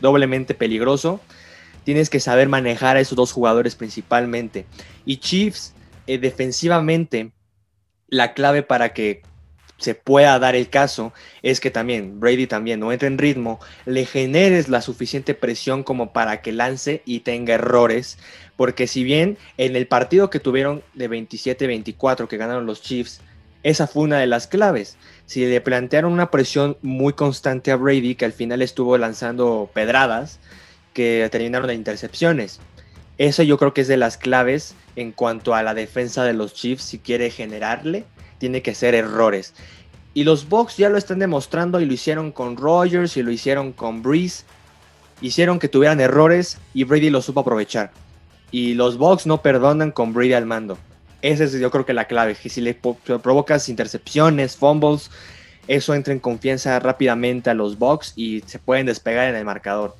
doblemente 0.00 0.54
peligroso. 0.54 1.20
Tienes 1.84 2.10
que 2.10 2.20
saber 2.20 2.48
manejar 2.48 2.96
a 2.96 3.00
esos 3.00 3.16
dos 3.16 3.32
jugadores 3.32 3.74
principalmente. 3.74 4.66
Y 5.04 5.18
Chiefs, 5.18 5.74
eh, 6.06 6.18
defensivamente, 6.18 7.32
la 8.08 8.34
clave 8.34 8.62
para 8.62 8.92
que 8.92 9.22
se 9.82 9.94
pueda 9.94 10.38
dar 10.38 10.54
el 10.54 10.70
caso 10.70 11.12
es 11.42 11.58
que 11.58 11.70
también 11.70 12.20
Brady 12.20 12.46
también 12.46 12.78
no 12.78 12.92
entre 12.92 13.08
en 13.08 13.18
ritmo, 13.18 13.58
le 13.84 14.06
generes 14.06 14.68
la 14.68 14.80
suficiente 14.80 15.34
presión 15.34 15.82
como 15.82 16.12
para 16.12 16.40
que 16.40 16.52
lance 16.52 17.02
y 17.04 17.20
tenga 17.20 17.54
errores, 17.54 18.16
porque 18.56 18.86
si 18.86 19.02
bien 19.02 19.38
en 19.58 19.74
el 19.74 19.88
partido 19.88 20.30
que 20.30 20.38
tuvieron 20.38 20.82
de 20.94 21.10
27-24 21.10 22.28
que 22.28 22.36
ganaron 22.36 22.64
los 22.64 22.80
Chiefs, 22.80 23.20
esa 23.64 23.86
fue 23.86 24.04
una 24.04 24.18
de 24.18 24.26
las 24.26 24.46
claves. 24.46 24.96
Si 25.26 25.44
le 25.46 25.60
plantearon 25.60 26.12
una 26.12 26.30
presión 26.30 26.76
muy 26.82 27.12
constante 27.12 27.70
a 27.70 27.76
Brady, 27.76 28.14
que 28.14 28.24
al 28.24 28.32
final 28.32 28.62
estuvo 28.62 28.98
lanzando 28.98 29.70
pedradas, 29.72 30.40
que 30.92 31.28
terminaron 31.30 31.68
de 31.68 31.74
intercepciones. 31.74 32.60
Eso 33.18 33.42
yo 33.42 33.58
creo 33.58 33.74
que 33.74 33.82
es 33.82 33.88
de 33.88 33.96
las 33.96 34.16
claves 34.16 34.74
en 34.96 35.12
cuanto 35.12 35.54
a 35.54 35.62
la 35.62 35.74
defensa 35.74 36.24
de 36.24 36.32
los 36.32 36.54
Chiefs. 36.54 36.84
Si 36.84 36.98
quiere 36.98 37.30
generarle, 37.30 38.04
tiene 38.38 38.62
que 38.62 38.74
ser 38.74 38.94
errores. 38.94 39.54
Y 40.14 40.24
los 40.24 40.48
Bucks 40.48 40.76
ya 40.76 40.88
lo 40.88 40.98
están 40.98 41.18
demostrando 41.18 41.80
y 41.80 41.86
lo 41.86 41.92
hicieron 41.92 42.32
con 42.32 42.56
Rogers 42.56 43.16
y 43.16 43.22
lo 43.22 43.30
hicieron 43.30 43.72
con 43.72 44.02
Breeze. 44.02 44.44
Hicieron 45.20 45.58
que 45.58 45.68
tuvieran 45.68 46.00
errores 46.00 46.58
y 46.74 46.84
Brady 46.84 47.10
lo 47.10 47.22
supo 47.22 47.40
aprovechar. 47.40 47.92
Y 48.50 48.74
los 48.74 48.98
Bucks 48.98 49.26
no 49.26 49.40
perdonan 49.40 49.92
con 49.92 50.12
Brady 50.12 50.34
al 50.34 50.46
mando. 50.46 50.76
Esa 51.22 51.44
es 51.44 51.52
yo 51.52 51.70
creo 51.70 51.86
que 51.86 51.94
la 51.94 52.06
clave. 52.06 52.34
Que 52.34 52.48
si 52.48 52.60
le 52.60 52.74
provocas 52.74 53.68
intercepciones, 53.68 54.56
fumbles, 54.56 55.10
eso 55.68 55.94
entra 55.94 56.12
en 56.12 56.18
confianza 56.18 56.78
rápidamente 56.80 57.48
a 57.50 57.54
los 57.54 57.78
Bucks 57.78 58.12
y 58.16 58.42
se 58.46 58.58
pueden 58.58 58.86
despegar 58.86 59.28
en 59.28 59.36
el 59.36 59.44
marcador. 59.44 59.96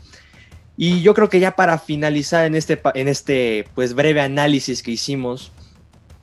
Y 0.85 1.01
yo 1.01 1.15
creo 1.15 1.29
que 1.29 1.39
ya 1.39 1.53
para 1.53 1.79
finalizar 1.79 2.45
en 2.45 2.57
este, 2.57 2.81
en 2.95 3.07
este 3.07 3.67
pues 3.77 3.95
breve 3.95 4.21
análisis 4.21 4.83
que 4.83 4.91
hicimos 4.91 5.53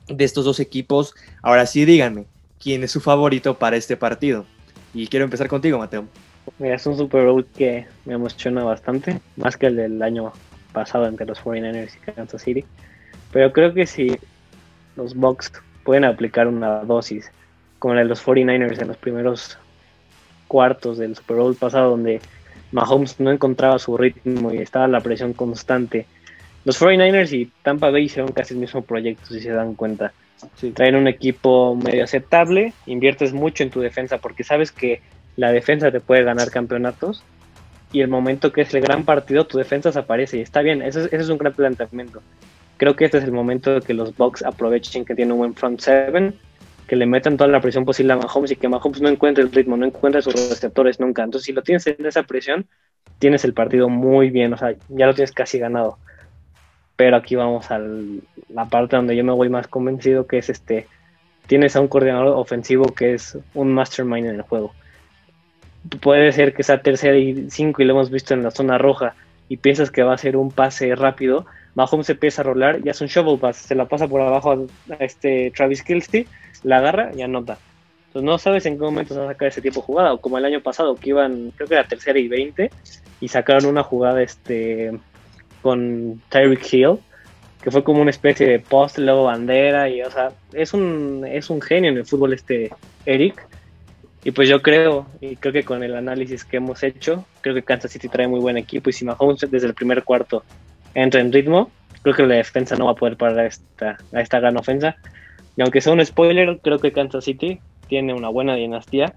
de 0.06 0.22
estos 0.22 0.44
dos 0.44 0.60
equipos, 0.60 1.14
ahora 1.40 1.64
sí 1.64 1.86
díganme, 1.86 2.26
¿quién 2.62 2.84
es 2.84 2.90
su 2.90 3.00
favorito 3.00 3.56
para 3.58 3.76
este 3.76 3.96
partido? 3.96 4.44
Y 4.92 5.06
quiero 5.06 5.24
empezar 5.24 5.48
contigo, 5.48 5.78
Mateo. 5.78 6.04
Mira, 6.58 6.74
es 6.74 6.84
un 6.84 6.94
Super 6.98 7.24
Bowl 7.24 7.46
que 7.56 7.86
me 8.04 8.12
emociona 8.12 8.62
bastante, 8.62 9.18
más 9.36 9.56
que 9.56 9.68
el 9.68 9.76
del 9.76 10.02
año 10.02 10.30
pasado 10.74 11.06
entre 11.06 11.24
los 11.24 11.42
49ers 11.42 11.96
y 11.96 12.12
Kansas 12.12 12.42
City. 12.42 12.66
Pero 13.32 13.54
creo 13.54 13.72
que 13.72 13.86
si 13.86 14.18
los 14.94 15.14
Bucks 15.14 15.52
pueden 15.84 16.04
aplicar 16.04 16.46
una 16.46 16.80
dosis 16.80 17.32
como 17.78 17.94
la 17.94 18.02
de 18.02 18.08
los 18.08 18.22
49ers 18.22 18.78
en 18.78 18.88
los 18.88 18.98
primeros 18.98 19.56
cuartos 20.48 20.98
del 20.98 21.16
Super 21.16 21.38
Bowl 21.38 21.56
pasado, 21.56 21.92
donde 21.92 22.20
Mahomes 22.72 23.18
no 23.20 23.30
encontraba 23.30 23.78
su 23.78 23.96
ritmo 23.96 24.52
y 24.52 24.58
estaba 24.58 24.88
la 24.88 25.00
presión 25.00 25.32
constante. 25.32 26.06
Los 26.64 26.80
49ers 26.80 27.32
y 27.32 27.50
Tampa 27.62 27.90
Bay 27.90 28.04
hicieron 28.04 28.32
casi 28.32 28.54
el 28.54 28.60
mismo 28.60 28.82
proyecto, 28.82 29.26
si 29.26 29.40
se 29.40 29.50
dan 29.50 29.74
cuenta. 29.74 30.12
Traen 30.74 30.96
un 30.96 31.08
equipo 31.08 31.74
medio 31.74 32.04
aceptable, 32.04 32.72
inviertes 32.86 33.32
mucho 33.32 33.62
en 33.62 33.70
tu 33.70 33.80
defensa 33.80 34.18
porque 34.18 34.44
sabes 34.44 34.72
que 34.72 35.00
la 35.36 35.52
defensa 35.52 35.90
te 35.90 36.00
puede 36.00 36.22
ganar 36.22 36.50
campeonatos 36.50 37.22
y 37.92 38.00
el 38.00 38.08
momento 38.08 38.52
que 38.52 38.62
es 38.62 38.72
el 38.74 38.82
gran 38.82 39.04
partido, 39.04 39.46
tu 39.46 39.58
defensa 39.58 39.90
aparece 39.98 40.38
y 40.38 40.40
está 40.42 40.62
bien, 40.62 40.82
eso 40.82 41.08
es, 41.10 41.28
un 41.28 41.38
gran 41.38 41.52
planteamiento. 41.52 42.22
Creo 42.76 42.94
que 42.94 43.04
este 43.04 43.18
es 43.18 43.24
el 43.24 43.32
momento 43.32 43.74
de 43.74 43.80
que 43.80 43.94
los 43.94 44.16
Bucks 44.16 44.42
aprovechen 44.42 45.04
que 45.04 45.14
tiene 45.14 45.32
un 45.32 45.38
buen 45.38 45.54
front 45.54 45.80
seven, 45.80 46.34
que 46.90 46.96
le 46.96 47.06
metan 47.06 47.36
toda 47.36 47.48
la 47.48 47.60
presión 47.60 47.84
posible 47.84 48.14
a 48.14 48.16
Mahomes 48.16 48.50
y 48.50 48.56
que 48.56 48.68
Mahomes 48.68 49.00
no 49.00 49.08
encuentre 49.08 49.44
el 49.44 49.52
ritmo, 49.52 49.76
no 49.76 49.86
encuentre 49.86 50.22
sus 50.22 50.34
receptores 50.34 50.98
nunca. 50.98 51.22
Entonces, 51.22 51.46
si 51.46 51.52
lo 51.52 51.62
tienes 51.62 51.86
en 51.86 52.04
esa 52.04 52.24
presión, 52.24 52.66
tienes 53.20 53.44
el 53.44 53.54
partido 53.54 53.88
muy 53.88 54.30
bien, 54.30 54.52
o 54.54 54.56
sea, 54.56 54.74
ya 54.88 55.06
lo 55.06 55.14
tienes 55.14 55.30
casi 55.30 55.60
ganado. 55.60 55.98
Pero 56.96 57.14
aquí 57.14 57.36
vamos 57.36 57.70
a 57.70 57.78
la 57.78 58.64
parte 58.68 58.96
donde 58.96 59.14
yo 59.14 59.22
me 59.22 59.30
voy 59.30 59.48
más 59.48 59.68
convencido, 59.68 60.26
que 60.26 60.38
es 60.38 60.50
este, 60.50 60.88
tienes 61.46 61.76
a 61.76 61.80
un 61.80 61.86
coordinador 61.86 62.36
ofensivo 62.36 62.86
que 62.86 63.14
es 63.14 63.38
un 63.54 63.72
mastermind 63.72 64.26
en 64.26 64.34
el 64.34 64.42
juego 64.42 64.72
puede 66.00 66.32
ser 66.32 66.52
que 66.52 66.62
sea 66.62 66.82
tercera 66.82 67.16
y 67.16 67.50
cinco 67.50 67.82
y 67.82 67.84
lo 67.84 67.92
hemos 67.92 68.10
visto 68.10 68.34
en 68.34 68.42
la 68.42 68.50
zona 68.50 68.78
roja 68.78 69.14
y 69.48 69.56
piensas 69.56 69.90
que 69.90 70.02
va 70.02 70.14
a 70.14 70.18
ser 70.18 70.36
un 70.36 70.50
pase 70.50 70.94
rápido, 70.94 71.46
Mahomes 71.74 72.10
empieza 72.10 72.42
a 72.42 72.44
rolar 72.44 72.80
y 72.84 72.88
hace 72.88 73.04
un 73.04 73.08
shovel 73.08 73.38
pass, 73.38 73.56
se 73.56 73.74
la 73.74 73.86
pasa 73.86 74.06
por 74.06 74.20
abajo 74.20 74.68
a, 74.90 74.94
este 75.04 75.52
Travis 75.56 75.82
Kilsey, 75.82 76.26
la 76.62 76.78
agarra 76.78 77.10
y 77.16 77.22
anota. 77.22 77.58
Entonces 78.08 78.26
no 78.26 78.38
sabes 78.38 78.66
en 78.66 78.76
qué 78.76 78.84
momento 78.84 79.14
se 79.14 79.20
va 79.20 79.26
a 79.26 79.32
sacar 79.32 79.48
ese 79.48 79.62
tipo 79.62 79.80
de 79.80 79.86
jugada, 79.86 80.12
o 80.12 80.20
como 80.20 80.38
el 80.38 80.44
año 80.44 80.60
pasado 80.62 80.96
que 80.96 81.10
iban, 81.10 81.52
creo 81.56 81.68
que 81.68 81.74
era 81.74 81.86
tercera 81.86 82.18
y 82.18 82.28
20 82.28 82.70
y 83.20 83.28
sacaron 83.28 83.66
una 83.66 83.82
jugada 83.82 84.22
este 84.22 84.98
con 85.62 86.20
Tyreek 86.30 86.72
Hill, 86.72 86.98
que 87.62 87.70
fue 87.70 87.84
como 87.84 88.00
una 88.00 88.10
especie 88.10 88.48
de 88.48 88.58
post, 88.58 88.98
luego 88.98 89.24
bandera, 89.24 89.88
y 89.88 90.02
o 90.02 90.10
sea, 90.10 90.32
es 90.52 90.72
un, 90.72 91.26
es 91.30 91.50
un 91.50 91.60
genio 91.60 91.90
en 91.90 91.98
el 91.98 92.06
fútbol 92.06 92.32
este 92.32 92.70
Eric, 93.04 93.46
y 94.24 94.32
pues 94.32 94.48
yo 94.48 94.60
creo, 94.60 95.06
y 95.20 95.36
creo 95.36 95.52
que 95.52 95.64
con 95.64 95.82
el 95.82 95.94
análisis 95.94 96.44
que 96.44 96.58
hemos 96.58 96.82
hecho, 96.82 97.24
creo 97.40 97.54
que 97.54 97.62
Kansas 97.62 97.90
City 97.90 98.08
trae 98.08 98.28
muy 98.28 98.40
buen 98.40 98.56
equipo 98.56 98.90
y 98.90 98.92
si 98.92 99.04
Mahomes 99.04 99.40
desde 99.50 99.66
el 99.66 99.74
primer 99.74 100.04
cuarto 100.04 100.44
entra 100.94 101.20
en 101.20 101.32
ritmo, 101.32 101.70
creo 102.02 102.14
que 102.14 102.26
la 102.26 102.34
defensa 102.34 102.76
no 102.76 102.86
va 102.86 102.92
a 102.92 102.96
poder 102.96 103.16
parar 103.16 103.40
a 103.40 103.46
esta, 103.46 103.98
a 104.12 104.20
esta 104.20 104.40
gran 104.40 104.56
ofensa. 104.58 104.96
Y 105.60 105.62
aunque 105.62 105.82
sea 105.82 105.92
un 105.92 106.02
spoiler, 106.02 106.58
creo 106.62 106.78
que 106.78 106.90
Kansas 106.90 107.22
City 107.22 107.60
tiene 107.86 108.14
una 108.14 108.30
buena 108.30 108.54
dinastía 108.54 109.12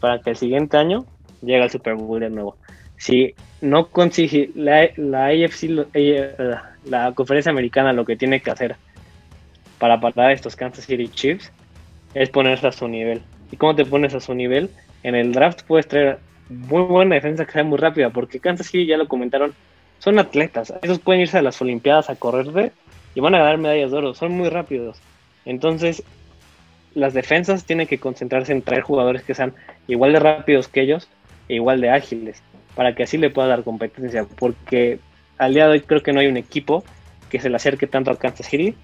para 0.00 0.22
que 0.22 0.30
el 0.30 0.36
siguiente 0.36 0.78
año 0.78 1.04
llegue 1.42 1.62
al 1.62 1.68
Super 1.68 1.96
Bowl 1.96 2.18
de 2.18 2.30
nuevo. 2.30 2.56
Si 2.96 3.34
no 3.60 3.88
consigue 3.88 4.50
la, 4.54 4.88
la 4.96 5.26
AFC, 5.26 5.86
eh, 5.92 6.34
la 6.86 7.12
conferencia 7.12 7.50
americana 7.52 7.92
lo 7.92 8.06
que 8.06 8.16
tiene 8.16 8.40
que 8.40 8.50
hacer 8.50 8.76
para 9.78 10.00
parar 10.00 10.30
a 10.30 10.32
estos 10.32 10.56
Kansas 10.56 10.86
City 10.86 11.08
Chiefs 11.08 11.52
es 12.14 12.30
ponerse 12.30 12.68
a 12.68 12.72
su 12.72 12.88
nivel 12.88 13.20
y 13.50 13.58
cómo 13.58 13.74
te 13.74 13.84
pones 13.84 14.14
a 14.14 14.20
su 14.20 14.32
nivel, 14.32 14.70
en 15.02 15.14
el 15.14 15.32
draft 15.32 15.60
puedes 15.66 15.86
traer 15.88 16.20
muy 16.48 16.84
buena 16.84 17.16
defensa 17.16 17.44
que 17.44 17.52
sea 17.52 17.64
muy 17.64 17.76
rápida, 17.76 18.08
porque 18.08 18.40
Kansas 18.40 18.68
City 18.68 18.86
ya 18.86 18.96
lo 18.96 19.08
comentaron, 19.08 19.52
son 19.98 20.18
atletas, 20.18 20.72
esos 20.80 21.00
pueden 21.00 21.20
irse 21.20 21.36
a 21.36 21.42
las 21.42 21.60
Olimpiadas 21.60 22.08
a 22.08 22.16
correr 22.16 22.72
y 23.14 23.20
van 23.20 23.34
a 23.34 23.40
ganar 23.40 23.58
medallas 23.58 23.90
de 23.90 23.98
oro, 23.98 24.14
son 24.14 24.32
muy 24.32 24.48
rápidos. 24.48 24.98
Entonces, 25.44 26.02
las 26.94 27.14
defensas 27.14 27.64
tienen 27.64 27.86
que 27.86 27.98
concentrarse 27.98 28.52
en 28.52 28.62
traer 28.62 28.82
jugadores 28.82 29.22
que 29.22 29.34
sean 29.34 29.54
igual 29.88 30.12
de 30.12 30.20
rápidos 30.20 30.68
que 30.68 30.82
ellos 30.82 31.08
e 31.48 31.54
igual 31.54 31.80
de 31.80 31.90
ágiles, 31.90 32.42
para 32.74 32.94
que 32.94 33.02
así 33.02 33.18
le 33.18 33.30
pueda 33.30 33.48
dar 33.48 33.64
competencia, 33.64 34.24
porque 34.24 34.98
al 35.38 35.54
día 35.54 35.66
de 35.66 35.72
hoy 35.72 35.80
creo 35.80 36.02
que 36.02 36.12
no 36.12 36.20
hay 36.20 36.26
un 36.26 36.36
equipo 36.36 36.84
que 37.30 37.40
se 37.40 37.48
le 37.48 37.56
acerque 37.56 37.86
tanto 37.86 38.10
a 38.10 38.18
Kansas 38.18 38.46
City, 38.46 38.74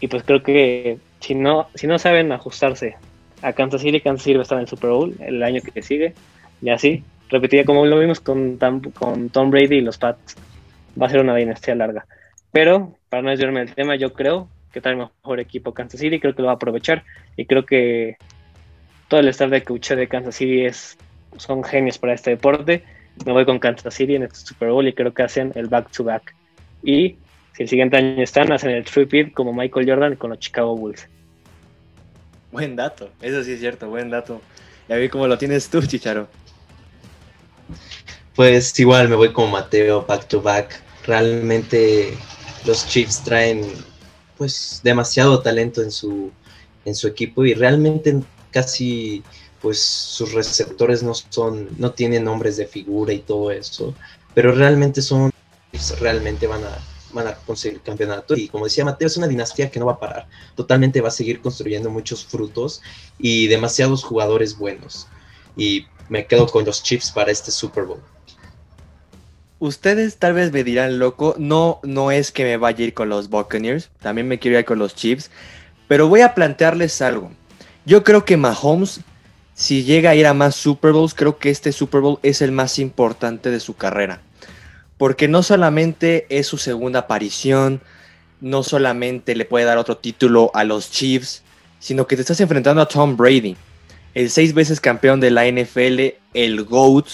y 0.00 0.08
pues 0.08 0.22
creo 0.22 0.42
que 0.42 0.98
si 1.20 1.34
no, 1.34 1.68
si 1.74 1.86
no 1.86 1.98
saben 1.98 2.30
ajustarse 2.32 2.96
a 3.42 3.52
Kansas 3.52 3.82
City. 3.82 4.00
Kansas 4.00 4.24
City 4.24 4.34
va 4.34 4.40
a 4.40 4.42
estar 4.42 4.58
en 4.58 4.62
el 4.62 4.68
Super 4.68 4.90
Bowl 4.90 5.14
el 5.20 5.42
año 5.42 5.60
que 5.62 5.82
sigue. 5.82 6.14
Y 6.62 6.70
así, 6.70 7.04
repetía 7.28 7.64
como 7.64 7.86
lo 7.86 7.98
vimos 7.98 8.20
con, 8.20 8.58
con 8.94 9.30
Tom 9.30 9.50
Brady 9.50 9.76
y 9.76 9.80
los 9.80 9.98
Pats. 9.98 10.36
Va 11.00 11.06
a 11.06 11.10
ser 11.10 11.20
una 11.20 11.36
dinastía 11.36 11.74
larga. 11.74 12.06
Pero, 12.52 12.94
para 13.08 13.22
no 13.22 13.30
desviarme 13.30 13.60
del 13.60 13.74
tema, 13.74 13.96
yo 13.96 14.12
creo 14.12 14.48
que 14.76 14.82
trae 14.82 14.94
mejor 14.94 15.40
equipo 15.40 15.72
Kansas 15.72 15.98
City. 15.98 16.20
Creo 16.20 16.34
que 16.34 16.42
lo 16.42 16.48
va 16.48 16.52
a 16.52 16.56
aprovechar. 16.56 17.02
Y 17.34 17.46
creo 17.46 17.64
que 17.64 18.18
todo 19.08 19.20
el 19.20 19.28
staff 19.28 19.48
de 19.50 19.62
coach 19.62 19.92
de 19.92 20.06
Kansas 20.06 20.34
City 20.34 20.66
es, 20.66 20.98
son 21.38 21.64
genios 21.64 21.96
para 21.96 22.12
este 22.12 22.28
deporte. 22.28 22.84
Me 23.24 23.32
voy 23.32 23.46
con 23.46 23.58
Kansas 23.58 23.94
City 23.94 24.16
en 24.16 24.24
este 24.24 24.40
Super 24.40 24.68
Bowl 24.68 24.86
y 24.86 24.92
creo 24.92 25.14
que 25.14 25.22
hacen 25.22 25.50
el 25.54 25.68
back-to-back. 25.68 26.34
Y 26.82 27.16
si 27.54 27.62
el 27.62 27.70
siguiente 27.70 27.96
año 27.96 28.22
están, 28.22 28.52
hacen 28.52 28.68
el 28.68 28.84
trip 28.84 29.32
como 29.32 29.54
Michael 29.54 29.88
Jordan 29.88 30.16
con 30.16 30.28
los 30.28 30.40
Chicago 30.40 30.76
Bulls. 30.76 31.08
Buen 32.52 32.76
dato, 32.76 33.08
eso 33.22 33.42
sí 33.44 33.52
es 33.52 33.60
cierto, 33.60 33.88
buen 33.88 34.10
dato. 34.10 34.42
Ya 34.90 34.96
vi 34.96 35.08
cómo 35.08 35.26
lo 35.26 35.38
tienes 35.38 35.70
tú, 35.70 35.80
Chicharo. 35.80 36.28
Pues 38.34 38.78
igual 38.78 39.08
me 39.08 39.16
voy 39.16 39.32
como 39.32 39.48
Mateo, 39.48 40.04
back 40.04 40.28
to 40.28 40.42
back. 40.42 40.82
Realmente 41.06 42.12
los 42.66 42.86
Chiefs 42.86 43.24
traen 43.24 43.62
pues 44.36 44.80
demasiado 44.82 45.40
talento 45.40 45.82
en 45.82 45.90
su, 45.90 46.30
en 46.84 46.94
su 46.94 47.08
equipo 47.08 47.44
y 47.44 47.54
realmente 47.54 48.20
casi 48.50 49.22
pues 49.60 49.80
sus 49.80 50.32
receptores 50.32 51.02
no 51.02 51.14
son, 51.14 51.68
no 51.78 51.92
tienen 51.92 52.24
nombres 52.24 52.56
de 52.56 52.66
figura 52.66 53.12
y 53.12 53.20
todo 53.20 53.50
eso, 53.50 53.94
pero 54.34 54.52
realmente 54.52 55.02
son, 55.02 55.32
realmente 56.00 56.46
van 56.46 56.64
a 56.64 56.78
van 57.16 57.28
a 57.28 57.34
conseguir 57.34 57.80
campeonato. 57.80 58.36
Y 58.36 58.48
como 58.48 58.64
decía 58.66 58.84
Mateo, 58.84 59.08
es 59.08 59.16
una 59.16 59.26
dinastía 59.26 59.70
que 59.70 59.80
no 59.80 59.86
va 59.86 59.92
a 59.92 60.00
parar. 60.00 60.28
Totalmente 60.54 61.00
va 61.00 61.08
a 61.08 61.12
seguir 61.12 61.40
construyendo 61.40 61.90
muchos 61.90 62.24
frutos 62.24 62.82
y 63.18 63.48
demasiados 63.48 64.04
jugadores 64.04 64.56
buenos. 64.56 65.08
Y 65.56 65.86
me 66.08 66.26
quedo 66.26 66.46
con 66.46 66.64
los 66.64 66.82
Chiefs 66.82 67.10
para 67.10 67.32
este 67.32 67.50
Super 67.50 67.84
Bowl. 67.84 68.00
Ustedes 69.58 70.18
tal 70.18 70.34
vez 70.34 70.52
me 70.52 70.64
dirán 70.64 70.98
loco, 70.98 71.34
no, 71.38 71.80
no 71.82 72.10
es 72.10 72.30
que 72.30 72.44
me 72.44 72.58
vaya 72.58 72.84
a 72.84 72.88
ir 72.88 72.94
con 72.94 73.08
los 73.08 73.30
Buccaneers, 73.30 73.88
también 74.00 74.28
me 74.28 74.38
quiero 74.38 74.58
ir 74.58 74.66
con 74.66 74.78
los 74.78 74.94
Chiefs, 74.94 75.30
pero 75.88 76.08
voy 76.08 76.20
a 76.20 76.34
plantearles 76.34 77.00
algo. 77.00 77.30
Yo 77.86 78.04
creo 78.04 78.26
que 78.26 78.36
Mahomes, 78.36 79.00
si 79.54 79.84
llega 79.84 80.10
a 80.10 80.14
ir 80.14 80.26
a 80.26 80.34
más 80.34 80.56
Super 80.56 80.92
Bowls, 80.92 81.14
creo 81.14 81.38
que 81.38 81.48
este 81.48 81.72
Super 81.72 82.02
Bowl 82.02 82.18
es 82.22 82.42
el 82.42 82.52
más 82.52 82.78
importante 82.78 83.50
de 83.50 83.60
su 83.60 83.74
carrera. 83.74 84.20
Porque 84.98 85.26
no 85.26 85.42
solamente 85.42 86.26
es 86.28 86.46
su 86.46 86.58
segunda 86.58 87.00
aparición, 87.00 87.80
no 88.42 88.62
solamente 88.62 89.34
le 89.34 89.46
puede 89.46 89.64
dar 89.64 89.78
otro 89.78 89.96
título 89.96 90.50
a 90.52 90.64
los 90.64 90.90
Chiefs, 90.90 91.42
sino 91.78 92.06
que 92.06 92.16
te 92.16 92.22
estás 92.22 92.40
enfrentando 92.40 92.82
a 92.82 92.88
Tom 92.88 93.16
Brady, 93.16 93.56
el 94.12 94.28
seis 94.30 94.52
veces 94.52 94.80
campeón 94.80 95.20
de 95.20 95.30
la 95.30 95.46
NFL, 95.46 96.14
el 96.34 96.64
GOAT, 96.64 97.06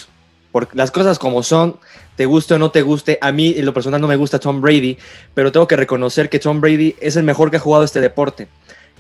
porque 0.51 0.77
las 0.77 0.91
cosas 0.91 1.19
como 1.19 1.43
son, 1.43 1.79
te 2.16 2.27
guste 2.27 2.55
o 2.55 2.59
no 2.59 2.70
te 2.70 2.83
guste, 2.83 3.18
a 3.20 3.33
mí 3.33 3.55
en 3.57 3.64
lo 3.64 3.75
personal 3.75 4.01
no 4.01 4.09
me 4.09 4.16
gusta 4.16 4.38
Tom 4.38 4.61
Brady, 4.61 4.98
pero 5.35 5.53
tengo 5.53 5.66
que 5.66 5.77
reconocer 5.77 6.29
que 6.29 6.38
Tom 6.38 6.61
Brady 6.61 6.96
es 7.01 7.16
el 7.16 7.25
mejor 7.25 7.51
que 7.51 7.57
ha 7.57 7.61
jugado 7.61 7.85
este 7.85 8.01
deporte. 8.01 8.48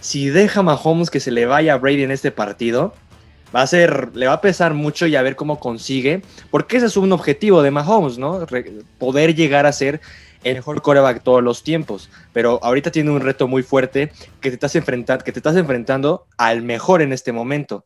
Si 0.00 0.30
deja 0.30 0.62
Mahomes 0.62 1.10
que 1.10 1.20
se 1.20 1.30
le 1.30 1.46
vaya 1.46 1.74
a 1.74 1.78
Brady 1.78 2.02
en 2.02 2.10
este 2.10 2.30
partido, 2.30 2.94
va 3.54 3.62
a 3.62 3.66
ser, 3.66 4.10
le 4.14 4.26
va 4.26 4.34
a 4.34 4.40
pesar 4.40 4.74
mucho 4.74 5.06
y 5.06 5.16
a 5.16 5.22
ver 5.22 5.36
cómo 5.36 5.60
consigue, 5.60 6.22
porque 6.50 6.78
ese 6.78 6.86
es 6.86 6.96
un 6.96 7.12
objetivo 7.12 7.62
de 7.62 7.70
Mahomes, 7.70 8.18
¿no? 8.18 8.46
poder 8.98 9.34
llegar 9.34 9.66
a 9.66 9.72
ser 9.72 10.00
el 10.44 10.54
mejor 10.54 10.82
coreback 10.82 11.22
todos 11.22 11.42
los 11.42 11.62
tiempos. 11.62 12.10
Pero 12.32 12.58
ahorita 12.62 12.90
tiene 12.90 13.10
un 13.10 13.20
reto 13.20 13.46
muy 13.46 13.62
fuerte 13.62 14.10
que 14.40 14.50
te 14.50 14.54
estás 14.54 14.72
que 14.72 15.32
te 15.32 15.38
estás 15.38 15.56
enfrentando 15.56 16.26
al 16.36 16.62
mejor 16.62 17.02
en 17.02 17.12
este 17.12 17.32
momento. 17.32 17.84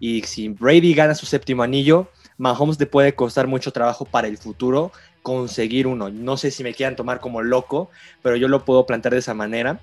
Y 0.00 0.22
si 0.22 0.48
Brady 0.48 0.94
gana 0.94 1.14
su 1.14 1.26
séptimo 1.26 1.62
anillo, 1.62 2.08
Mahomes 2.38 2.78
te 2.78 2.86
puede 2.86 3.14
costar 3.14 3.46
mucho 3.46 3.72
trabajo 3.72 4.04
para 4.04 4.28
el 4.28 4.38
futuro 4.38 4.92
conseguir 5.22 5.86
uno. 5.86 6.10
No 6.10 6.36
sé 6.36 6.50
si 6.50 6.62
me 6.62 6.74
quieran 6.74 6.96
tomar 6.96 7.20
como 7.20 7.42
loco, 7.42 7.90
pero 8.22 8.36
yo 8.36 8.48
lo 8.48 8.64
puedo 8.64 8.86
plantear 8.86 9.12
de 9.14 9.20
esa 9.20 9.34
manera. 9.34 9.80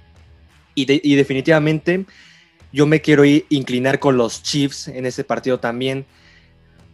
Y, 0.75 1.15
definitivamente 1.15 2.05
yo 2.71 2.85
me 2.85 3.01
quiero 3.01 3.25
ir, 3.25 3.45
inclinar 3.49 3.99
con 3.99 4.15
los 4.15 4.43
Chiefs 4.43 4.87
en 4.87 5.05
ese 5.05 5.23
partido 5.23 5.59
también, 5.59 6.05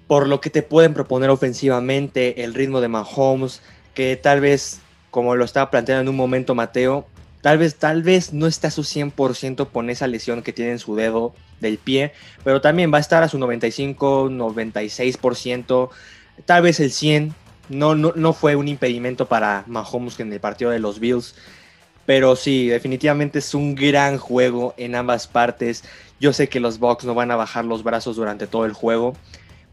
por 0.08 0.28
lo 0.28 0.41
que 0.41 0.50
te 0.50 0.63
pueden 0.63 0.94
proponer 0.94 1.30
ofensivamente, 1.30 2.44
el 2.44 2.54
ritmo 2.54 2.82
de 2.82 2.88
Mahomes, 2.88 3.62
que 3.94 4.15
tal 4.15 4.41
vez 4.41 4.80
como 5.12 5.36
lo 5.36 5.46
estaba 5.46 5.70
planteando 5.70 6.02
en 6.02 6.10
un 6.10 6.15
momento 6.15 6.56
Mateo, 6.56 7.08
tal 7.45 7.60
vez, 7.60 7.75
tal 7.75 8.01
vez 8.01 8.34
no 8.34 8.47
está 8.47 8.69
a 8.69 8.71
su 8.71 8.81
100% 8.81 9.69
con 9.69 9.91
esa 9.91 10.08
lesión 10.08 10.41
que 10.41 10.51
tiene 10.51 10.71
en 10.71 10.79
su 10.79 10.95
dedo 10.95 11.36
del 11.60 11.77
pie, 11.77 12.12
pero 12.43 12.60
también 12.60 12.91
va 12.91 12.97
a 12.97 13.01
estar 13.01 13.21
a 13.21 13.29
su 13.29 13.38
95, 13.38 14.31
96%, 14.31 15.89
tal 16.45 16.63
vez 16.63 16.79
el 16.79 16.89
100%. 16.89 17.34
No, 17.69 17.93
no, 17.93 18.13
no 18.15 18.34
fue 18.34 18.55
un 18.55 18.67
impedimento 18.67 19.27
para 19.27 19.63
Mahomes 19.67 20.19
en 20.19 20.34
el 20.34 20.39
partido 20.39 20.71
de 20.71 20.79
los 20.79 20.99
Bills. 20.99 21.36
Pero 22.08 22.36
sí, 22.36 22.67
definitivamente 22.67 23.38
es 23.38 23.53
un 23.53 23.75
gran 23.75 24.17
juego 24.17 24.73
en 24.77 24.95
ambas 24.95 25.27
partes. 25.27 25.84
Yo 26.19 26.34
sé 26.34 26.49
que 26.49 26.60
los 26.60 26.79
Bucks 26.79 27.05
no 27.05 27.13
van 27.13 27.29
a 27.29 27.36
bajar 27.36 27.63
los 27.63 27.84
brazos 27.84 28.15
durante 28.15 28.47
todo 28.47 28.65
el 28.65 28.73
juego. 28.73 29.15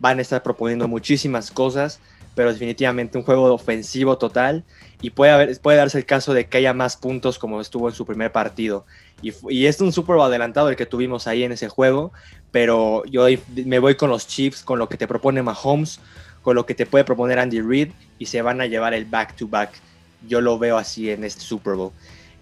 Van 0.02 0.18
a 0.18 0.22
estar 0.22 0.42
proponiendo 0.42 0.86
muchísimas 0.86 1.50
cosas 1.50 1.98
pero 2.34 2.52
definitivamente 2.52 3.18
un 3.18 3.24
juego 3.24 3.52
ofensivo 3.52 4.16
total 4.18 4.64
y 5.00 5.10
puede, 5.10 5.58
darse 5.76 5.98
el 5.98 6.06
caso 6.06 6.32
de 6.32 6.46
que 6.46 6.58
haya 6.58 6.72
más 6.72 6.96
puntos 6.96 7.38
como 7.38 7.60
estuvo 7.60 7.88
en 7.88 7.94
su 7.94 8.06
primer 8.06 8.32
partido. 8.32 8.86
Y, 9.20 9.66
es 9.66 9.80
un 9.80 9.92
Super 9.92 10.18
adelantado 10.20 10.68
el 10.68 10.76
que 10.76 10.86
tuvimos 10.86 11.26
ahí 11.26 11.44
en 11.44 11.52
ese 11.52 11.68
juego, 11.68 12.12
pero 12.50 13.04
yo 13.06 13.26
me 13.66 13.78
voy 13.78 13.96
con 13.96 14.10
los 14.10 14.26
Chiefs, 14.26 14.62
con 14.62 14.78
lo 14.78 14.88
que 14.88 14.96
te 14.96 15.06
propone 15.06 15.42
Mahomes, 15.42 16.00
con 16.42 16.56
lo 16.56 16.66
que 16.66 16.74
te 16.74 16.86
puede 16.86 17.04
proponer 17.04 17.38
Andy 17.38 17.60
Reid 17.60 17.90
y 18.18 18.26
se 18.26 18.42
van 18.42 18.60
a 18.60 18.66
llevar 18.66 18.94
el 18.94 19.04
back-to-back. 19.04 19.72
-back. 19.72 19.80
Yo 20.26 20.40
lo 20.40 20.58
veo 20.58 20.78
así 20.78 21.10
en 21.10 21.24
este 21.24 21.40
Super 21.40 21.74
Bowl. 21.74 21.92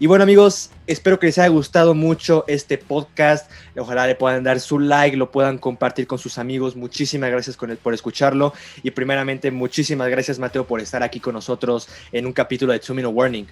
Y 0.02 0.06
bueno 0.06 0.24
amigos, 0.24 0.70
espero 0.86 1.18
que 1.18 1.26
les 1.26 1.36
haya 1.36 1.48
gustado 1.48 1.92
mucho 1.92 2.46
este 2.48 2.78
podcast. 2.78 3.50
Ojalá 3.76 4.06
le 4.06 4.14
puedan 4.14 4.42
dar 4.42 4.58
su 4.58 4.78
like, 4.78 5.14
lo 5.14 5.30
puedan 5.30 5.58
compartir 5.58 6.06
con 6.06 6.18
sus 6.18 6.38
amigos. 6.38 6.74
Muchísimas 6.74 7.30
gracias 7.30 7.58
por 7.58 7.92
escucharlo. 7.92 8.54
Y 8.82 8.92
primeramente, 8.92 9.50
muchísimas 9.50 10.08
gracias 10.08 10.38
Mateo 10.38 10.66
por 10.66 10.80
estar 10.80 11.02
aquí 11.02 11.20
con 11.20 11.34
nosotros 11.34 11.86
en 12.12 12.24
un 12.24 12.32
capítulo 12.32 12.72
de 12.72 12.78
Two 12.78 12.94
Minute 12.94 13.12
Warning. 13.14 13.46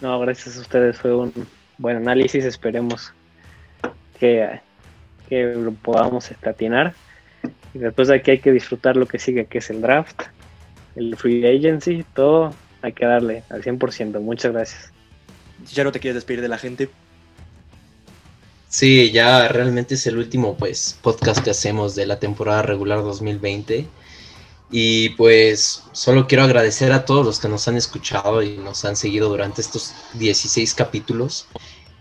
No, 0.00 0.20
gracias 0.20 0.56
a 0.56 0.60
ustedes. 0.60 0.96
Fue 0.98 1.12
un 1.12 1.32
buen 1.78 1.96
análisis. 1.96 2.44
Esperemos 2.44 3.12
que, 4.20 4.60
que 5.28 5.46
lo 5.46 5.72
podamos 5.72 6.30
estatinar. 6.30 6.94
Y 7.74 7.78
después 7.78 8.06
de 8.06 8.14
aquí 8.14 8.30
hay 8.30 8.38
que 8.38 8.52
disfrutar 8.52 8.96
lo 8.96 9.06
que 9.06 9.18
sigue, 9.18 9.46
que 9.46 9.58
es 9.58 9.68
el 9.68 9.80
draft, 9.80 10.22
el 10.94 11.16
free 11.16 11.44
agency, 11.44 12.04
todo. 12.14 12.54
Hay 12.82 12.92
que 12.92 13.04
darle 13.04 13.42
al 13.50 13.64
100%. 13.64 14.20
Muchas 14.20 14.52
gracias 14.52 14.92
no 15.84 15.92
te 15.92 16.00
quieres 16.00 16.14
despedir 16.14 16.40
de 16.40 16.48
la 16.48 16.58
gente. 16.58 16.90
Sí, 18.68 19.10
ya 19.12 19.48
realmente 19.48 19.94
es 19.94 20.06
el 20.06 20.18
último 20.18 20.56
pues 20.56 20.98
podcast 21.00 21.42
que 21.42 21.50
hacemos 21.50 21.94
de 21.94 22.06
la 22.06 22.18
temporada 22.18 22.62
regular 22.62 23.02
2020. 23.02 23.88
Y 24.70 25.10
pues 25.10 25.84
solo 25.92 26.26
quiero 26.26 26.44
agradecer 26.44 26.92
a 26.92 27.06
todos 27.06 27.24
los 27.24 27.40
que 27.40 27.48
nos 27.48 27.66
han 27.68 27.76
escuchado 27.76 28.42
y 28.42 28.58
nos 28.58 28.84
han 28.84 28.96
seguido 28.96 29.30
durante 29.30 29.62
estos 29.62 29.94
16 30.14 30.74
capítulos. 30.74 31.46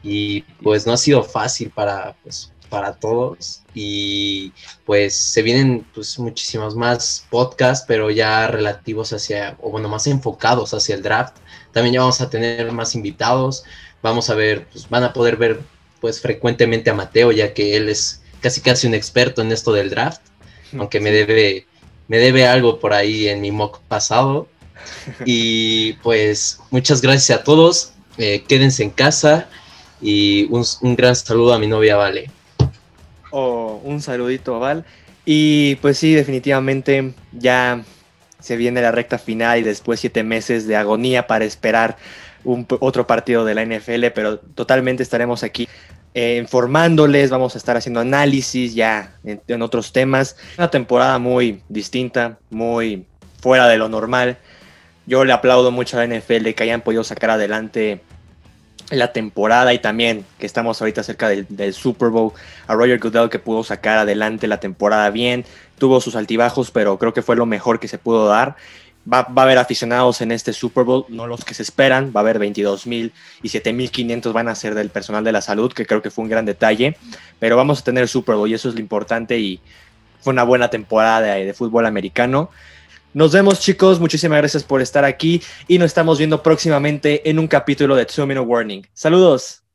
Y 0.04 0.42
pues 0.62 0.86
no 0.86 0.94
ha 0.94 0.98
sido 0.98 1.24
fácil 1.24 1.70
para, 1.70 2.18
pues, 2.24 2.52
para 2.70 2.94
todos. 2.94 3.62
Y 3.74 4.52
pues 4.86 5.16
se 5.16 5.42
vienen 5.42 5.86
pues 5.94 6.20
muchísimos 6.20 6.76
más 6.76 7.26
podcasts, 7.30 7.86
pero 7.88 8.12
ya 8.12 8.48
relativos 8.48 9.14
hacia, 9.14 9.58
o 9.62 9.72
bueno, 9.72 9.88
más 9.88 10.08
enfocados 10.08 10.74
hacia 10.74 10.96
el 10.96 11.04
draft. 11.04 11.38
También 11.78 11.94
ya 11.94 12.00
vamos 12.00 12.22
a 12.22 12.30
tener 12.32 12.72
más 12.72 12.96
invitados. 12.96 13.64
Vamos 14.02 14.32
a 14.32 14.34
ver, 14.34 14.66
pues 14.72 14.90
van 14.90 15.04
a 15.04 15.14
poder 15.14 15.38
ver 15.38 15.60
pues 16.02 16.20
frecuentemente 16.20 16.90
a 16.90 16.96
Mateo, 16.96 17.32
ya 17.32 17.54
que 17.54 17.78
él 17.78 17.88
es 17.88 18.24
casi 18.42 18.62
casi 18.62 18.88
un 18.88 18.96
experto 18.96 19.44
en 19.44 19.52
esto 19.52 19.72
del 19.72 19.92
draft, 19.92 20.22
aunque 20.76 21.00
me 21.00 21.12
debe, 21.12 21.68
me 22.08 22.18
debe 22.18 22.48
algo 22.48 22.80
por 22.80 22.94
ahí 22.94 23.28
en 23.28 23.42
mi 23.42 23.52
mock 23.52 23.80
pasado. 23.82 24.48
Y 25.26 25.94
pues 26.02 26.60
muchas 26.72 27.00
gracias 27.00 27.42
a 27.42 27.44
todos. 27.44 27.94
Eh, 28.18 28.44
quédense 28.48 28.82
en 28.82 28.90
casa 28.90 29.48
y 30.02 30.46
un, 30.50 30.66
un, 30.82 30.96
gran 30.96 31.16
saludo 31.16 31.54
a 31.54 31.60
mi 31.60 31.68
novia 31.68 31.96
Vale. 31.96 32.32
Oh, 33.30 33.82
un 33.84 34.02
saludito 34.02 34.60
Val. 34.60 34.84
Y 35.26 35.76
pues 35.76 36.00
sí, 36.00 36.16
definitivamente 36.16 37.14
ya 37.34 37.84
se 38.48 38.56
viene 38.56 38.82
la 38.82 38.92
recta 38.92 39.18
final 39.18 39.60
y 39.60 39.64
después 39.64 40.00
siete 40.00 40.24
meses 40.24 40.68
de 40.68 40.78
agonía 40.78 41.28
para 41.28 41.44
esperar 41.44 41.98
un, 42.46 42.66
otro 42.80 43.06
partido 43.06 43.44
de 43.44 43.54
la 43.56 43.66
NFL, 43.66 44.06
pero 44.16 44.40
totalmente 44.40 45.04
estaremos 45.04 45.44
aquí 45.44 45.68
eh, 46.14 46.38
informándoles, 46.42 47.30
vamos 47.30 47.56
a 47.56 47.58
estar 47.58 47.76
haciendo 47.76 48.00
análisis 48.00 48.74
ya 48.74 49.12
en, 49.24 49.62
otros 49.62 49.92
temas. 49.92 50.38
Una 50.58 50.72
temporada 50.72 51.20
muy 51.20 51.62
distinta, 51.68 52.40
muy 52.50 53.06
fuera 53.42 53.68
de 53.68 53.78
lo 53.78 53.90
normal. 53.90 54.38
Yo 55.06 55.26
le 55.26 55.34
aplaudo 55.34 55.72
mucho 55.72 56.00
a 56.00 56.06
la 56.06 56.18
NFL 56.18 56.52
que 56.52 56.64
hayan 56.64 56.82
podido 56.82 57.04
sacar 57.04 57.32
adelante 57.32 58.02
la 58.90 59.12
temporada 59.12 59.74
y 59.74 59.80
también 59.80 60.26
que 60.40 60.46
estamos 60.46 60.82
ahorita 60.82 61.04
cerca 61.04 61.28
del, 61.28 61.74
Super 61.74 62.10
Bowl, 62.10 62.32
a 62.68 62.74
Roger 62.74 63.00
Goodell 63.00 63.30
que 63.30 63.40
pudo 63.40 63.64
sacar 63.64 63.98
adelante 63.98 64.48
la 64.48 64.62
temporada 64.62 65.10
bien, 65.10 65.44
tuvo 65.78 66.02
sus 66.02 66.16
altibajos, 66.16 66.72
pero 66.72 66.98
creo 66.98 67.14
que 67.14 67.22
fue 67.22 67.36
lo 67.36 67.46
mejor 67.46 67.80
que 67.80 67.88
se 67.88 67.98
pudo 67.98 68.28
dar. 68.28 68.56
Va, 69.12 69.24
va 69.24 69.44
a 69.44 69.46
haber 69.46 69.58
aficionados 69.58 70.20
en 70.20 70.32
este 70.34 70.52
Super 70.52 70.84
Bowl, 70.84 71.06
no 71.08 71.28
los 71.28 71.46
que 71.46 71.54
se 71.54 71.64
esperan, 71.64 72.12
va 72.14 72.20
a 72.20 72.24
haber 72.24 72.40
22 72.40 72.88
mil 72.88 73.14
y 73.42 73.50
7 73.50 73.72
mil 73.72 73.90
500 73.90 74.34
van 74.34 74.50
a 74.50 74.56
ser 74.56 74.76
del 74.76 74.90
personal 74.90 75.24
de 75.24 75.32
la 75.32 75.42
salud, 75.42 75.72
que 75.72 75.86
creo 75.86 76.02
que 76.02 76.12
fue 76.12 76.24
un 76.24 76.30
gran 76.30 76.46
detalle, 76.46 76.98
pero 77.40 77.56
vamos 77.56 77.80
a 77.80 77.84
tener 77.86 78.10
Super 78.10 78.36
Bowl 78.36 78.50
y 78.50 78.54
eso 78.54 78.68
es 78.68 78.76
lo 78.76 78.82
importante 78.82 79.40
y 79.40 79.62
fue 80.20 80.34
una 80.34 80.44
buena 80.44 80.70
temporada 80.70 81.22
de, 81.22 81.46
de 81.46 81.54
fútbol 81.54 81.86
americano. 81.86 82.50
Nos 83.14 83.32
vemos 83.32 83.62
chicos, 83.62 84.00
muchísimas 84.00 84.40
gracias 84.40 84.64
por 84.64 84.82
estar 84.82 85.06
aquí 85.06 85.42
y 85.68 85.78
nos 85.78 85.88
estamos 85.88 86.18
viendo 86.18 86.44
próximamente 86.44 87.30
en 87.30 87.40
un 87.40 87.48
capítulo 87.48 87.96
de 87.96 88.06
Two 88.06 88.28
Minute 88.28 88.46
Warning. 88.46 88.88
Saludos. 88.94 89.67